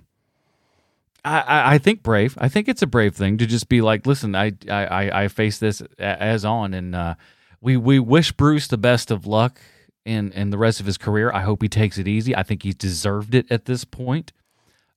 I, 1.23 1.75
I, 1.75 1.77
think 1.77 2.01
brave. 2.01 2.35
I 2.39 2.49
think 2.49 2.67
it's 2.67 2.81
a 2.81 2.87
brave 2.87 3.15
thing 3.15 3.37
to 3.37 3.45
just 3.45 3.69
be 3.69 3.81
like, 3.81 4.07
listen, 4.07 4.35
I 4.35 4.53
I, 4.69 4.85
I- 4.85 5.23
I 5.23 5.27
face 5.27 5.59
this 5.59 5.81
as 5.99 6.43
on, 6.45 6.73
and 6.73 6.95
uh, 6.95 7.15
we 7.61 7.77
we 7.77 7.99
wish 7.99 8.31
Bruce 8.31 8.67
the 8.67 8.77
best 8.77 9.11
of 9.11 9.27
luck 9.27 9.59
in 10.03 10.31
in 10.31 10.49
the 10.49 10.57
rest 10.57 10.79
of 10.79 10.85
his 10.87 10.97
career. 10.97 11.31
I 11.31 11.41
hope 11.41 11.61
he 11.61 11.69
takes 11.69 11.97
it 11.97 12.07
easy. 12.07 12.35
I 12.35 12.43
think 12.43 12.63
he's 12.63 12.75
deserved 12.75 13.35
it 13.35 13.51
at 13.51 13.65
this 13.65 13.85
point. 13.85 14.31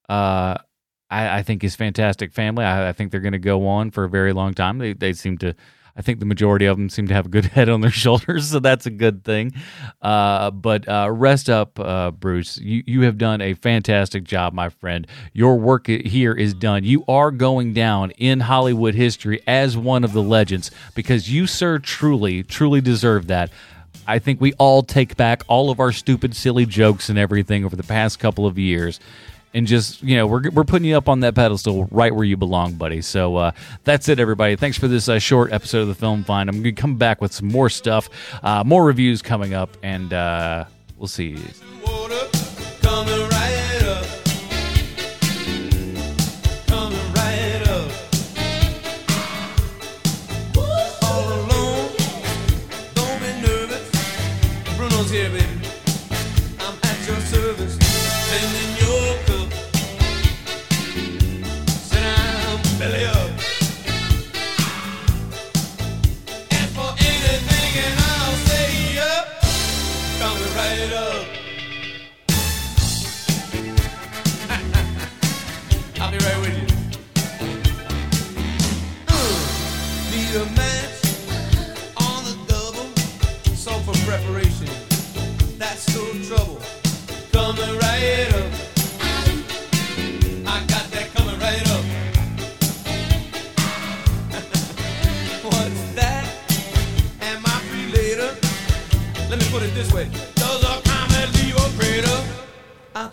Uh, 0.09 0.57
I, 1.11 1.39
I 1.39 1.43
think 1.43 1.61
his 1.63 1.77
fantastic 1.77 2.33
family. 2.33 2.65
I, 2.65 2.89
I 2.89 2.93
think 2.93 3.11
they're 3.11 3.21
going 3.21 3.33
to 3.33 3.39
go 3.39 3.67
on 3.67 3.91
for 3.91 4.05
a 4.05 4.09
very 4.09 4.33
long 4.33 4.55
time. 4.55 4.79
They 4.79 4.93
they 4.95 5.13
seem 5.13 5.37
to. 5.39 5.55
I 5.97 6.03
think 6.03 6.19
the 6.19 6.27
majority 6.27 6.67
of 6.67 6.77
them 6.77 6.89
seem 6.89 7.07
to 7.09 7.15
have 7.15 7.27
a 7.27 7.29
good 7.29 7.45
head 7.55 7.69
on 7.69 7.81
their 7.81 7.91
shoulders, 7.91 8.51
so 8.51 8.59
that's 8.59 8.87
a 8.87 8.91
good 8.91 9.25
thing. 9.25 9.53
Uh, 10.03 10.51
but 10.51 10.89
uh, 10.89 11.09
rest 11.11 11.49
up, 11.49 11.79
uh, 11.79 12.11
Bruce. 12.11 12.59
You 12.59 12.83
you 12.87 13.01
have 13.03 13.19
done 13.19 13.41
a 13.41 13.55
fantastic 13.55 14.25
job, 14.25 14.53
my 14.53 14.69
friend. 14.69 15.07
Your 15.33 15.57
work 15.57 15.87
here 15.87 16.33
is 16.33 16.55
done. 16.55 16.85
You 16.85 17.05
are 17.07 17.31
going 17.31 17.73
down 17.73 18.11
in 18.13 18.41
Hollywood 18.41 18.95
history 18.95 19.41
as 19.47 19.77
one 19.77 20.05
of 20.05 20.13
the 20.13 20.23
legends 20.23 20.71
because 20.95 21.31
you, 21.31 21.47
sir, 21.47 21.79
truly 21.79 22.43
truly 22.43 22.81
deserve 22.81 23.29
that. 23.29 23.51
I 24.07 24.19
think 24.19 24.41
we 24.41 24.53
all 24.55 24.83
take 24.83 25.17
back 25.17 25.43
all 25.49 25.71
of 25.71 25.81
our 25.81 25.93
stupid, 25.93 26.37
silly 26.37 26.67
jokes 26.67 27.09
and 27.09 27.19
everything 27.19 27.65
over 27.65 27.77
the 27.77 27.83
past 27.83 28.19
couple 28.19 28.47
of 28.47 28.59
years 28.59 29.01
and 29.55 29.67
just 29.67 30.03
you 30.03 30.17
know 30.17 30.27
we're, 30.27 30.51
we're 30.51 30.65
putting 30.65 30.87
you 30.87 30.97
up 30.97 31.09
on 31.09 31.21
that 31.21 31.35
pedestal 31.35 31.87
right 31.91 32.15
where 32.15 32.25
you 32.25 32.37
belong 32.37 32.75
buddy. 32.75 33.01
So 33.01 33.37
uh, 33.37 33.53
that's 33.85 34.09
it 34.09 34.19
everybody. 34.19 34.57
Thanks 34.57 34.77
for 34.77 34.89
this 34.89 35.09
uh, 35.09 35.19
short 35.19 35.53
episode 35.53 35.83
of 35.83 35.89
the 35.89 35.95
film 35.95 36.25
find. 36.25 36.51
I'm 36.51 36.59
gonna 36.59 36.73
come 36.73 36.97
back 36.97 37.21
with 37.21 37.33
some 37.33 37.49
more 37.49 37.71
stuff 37.71 38.11
uh, 38.43 38.65
more 38.65 38.85
reviews 38.85 39.23
coming 39.23 39.55
up 39.55 39.77
and 39.83 40.13
uh, 40.13 40.65
we'll 40.99 41.09
see 41.09 41.37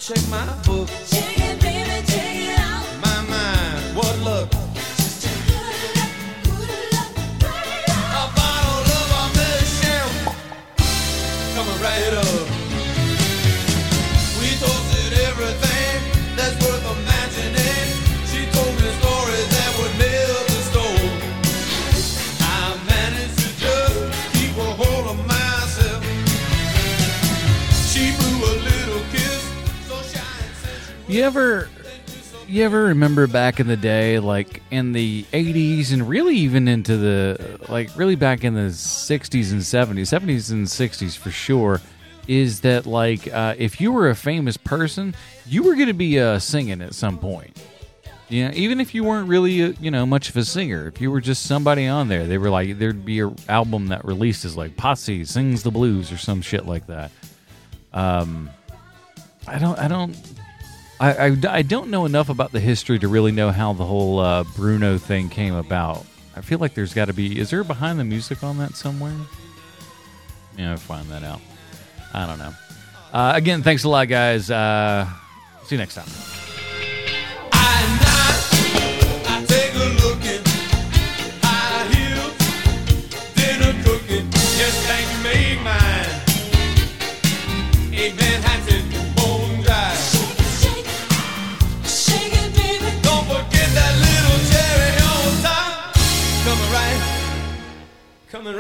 check 0.02 0.18
my 0.30 0.46
book. 0.66 1.11
You 31.12 31.24
ever 31.24 31.68
you 32.48 32.64
ever 32.64 32.86
remember 32.86 33.28
back 33.28 33.60
in 33.60 33.68
the 33.68 33.76
day 33.76 34.18
like 34.20 34.64
in 34.72 34.94
the 34.94 35.24
80s 35.34 35.92
and 35.92 36.08
really 36.08 36.38
even 36.38 36.70
into 36.70 36.96
the 36.96 37.60
like 37.68 37.90
really 37.98 38.16
back 38.16 38.46
in 38.46 38.54
the 38.54 38.70
60s 38.70 39.52
and 39.52 39.60
70s 39.60 40.04
70s 40.04 40.52
and 40.52 40.66
60s 40.66 41.18
for 41.18 41.30
sure 41.30 41.82
is 42.30 42.62
that 42.62 42.86
like 42.86 43.28
uh, 43.28 43.56
if 43.58 43.82
you 43.82 43.92
were 43.92 44.10
a 44.10 44.16
famous 44.16 44.56
person 44.56 45.14
you 45.46 45.64
were 45.64 45.76
going 45.76 45.88
to 45.88 45.94
be 45.94 46.18
uh, 46.18 46.40
singing 46.40 46.82
at 46.82 46.96
some 46.96 47.18
point. 47.18 47.62
Know 48.30 48.52
even 48.54 48.80
if 48.80 48.96
you 48.96 49.04
weren't 49.04 49.28
really 49.28 49.64
uh, 49.64 49.74
you 49.82 49.92
know 49.92 50.06
much 50.06 50.30
of 50.30 50.38
a 50.38 50.46
singer 50.46 50.88
if 50.88 51.02
you 51.02 51.12
were 51.12 51.20
just 51.20 51.46
somebody 51.46 51.88
on 51.88 52.08
there 52.08 52.26
they 52.26 52.38
were 52.38 52.50
like 52.50 52.80
there'd 52.80 53.04
be 53.04 53.20
a 53.20 53.34
album 53.50 53.88
that 53.88 54.06
releases 54.06 54.56
like 54.56 54.78
posse 54.78 55.26
sings 55.26 55.62
the 55.62 55.72
blues 55.72 56.10
or 56.10 56.16
some 56.16 56.42
shit 56.42 56.66
like 56.66 56.88
that. 56.88 57.12
Um 57.92 58.50
i 59.48 59.58
don't 59.58 59.78
i 59.80 59.90
don't 59.90 60.16
I, 61.02 61.30
I, 61.30 61.38
I 61.50 61.62
don't 61.64 61.90
know 61.90 62.06
enough 62.06 62.30
about 62.30 62.52
the 62.52 62.60
history 62.60 63.00
to 63.00 63.08
really 63.08 63.32
know 63.32 63.50
how 63.50 63.74
the 63.74 63.86
whole 63.86 64.20
uh, 64.20 64.44
Bruno 64.56 65.00
thing 65.00 65.30
came 65.30 65.56
about. 65.56 66.06
I 66.36 66.42
feel 66.42 66.60
like 66.60 66.76
there's 66.76 66.94
got 66.94 67.06
to 67.06 67.14
be. 67.14 67.40
Is 67.40 67.50
there 67.50 67.64
behind 67.64 68.00
the 68.00 68.04
music 68.04 68.44
on 68.44 68.60
that 68.60 68.76
somewhere? 68.76 69.16
Yeah, 70.60 70.72
I'll 70.72 70.78
find 70.78 71.10
that 71.10 71.24
out. 71.24 71.42
I 72.14 72.28
don't 72.28 72.38
know. 72.38 72.54
Uh, 73.12 73.34
again, 73.36 73.64
thanks 73.64 73.84
a 73.84 73.90
lot, 73.90 74.10
guys. 74.10 74.52
Uh, 74.52 75.08
see 75.64 75.76
you 75.76 75.80
next 75.80 75.96
time. 75.96 76.08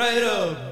Right 0.01 0.23
up. 0.23 0.70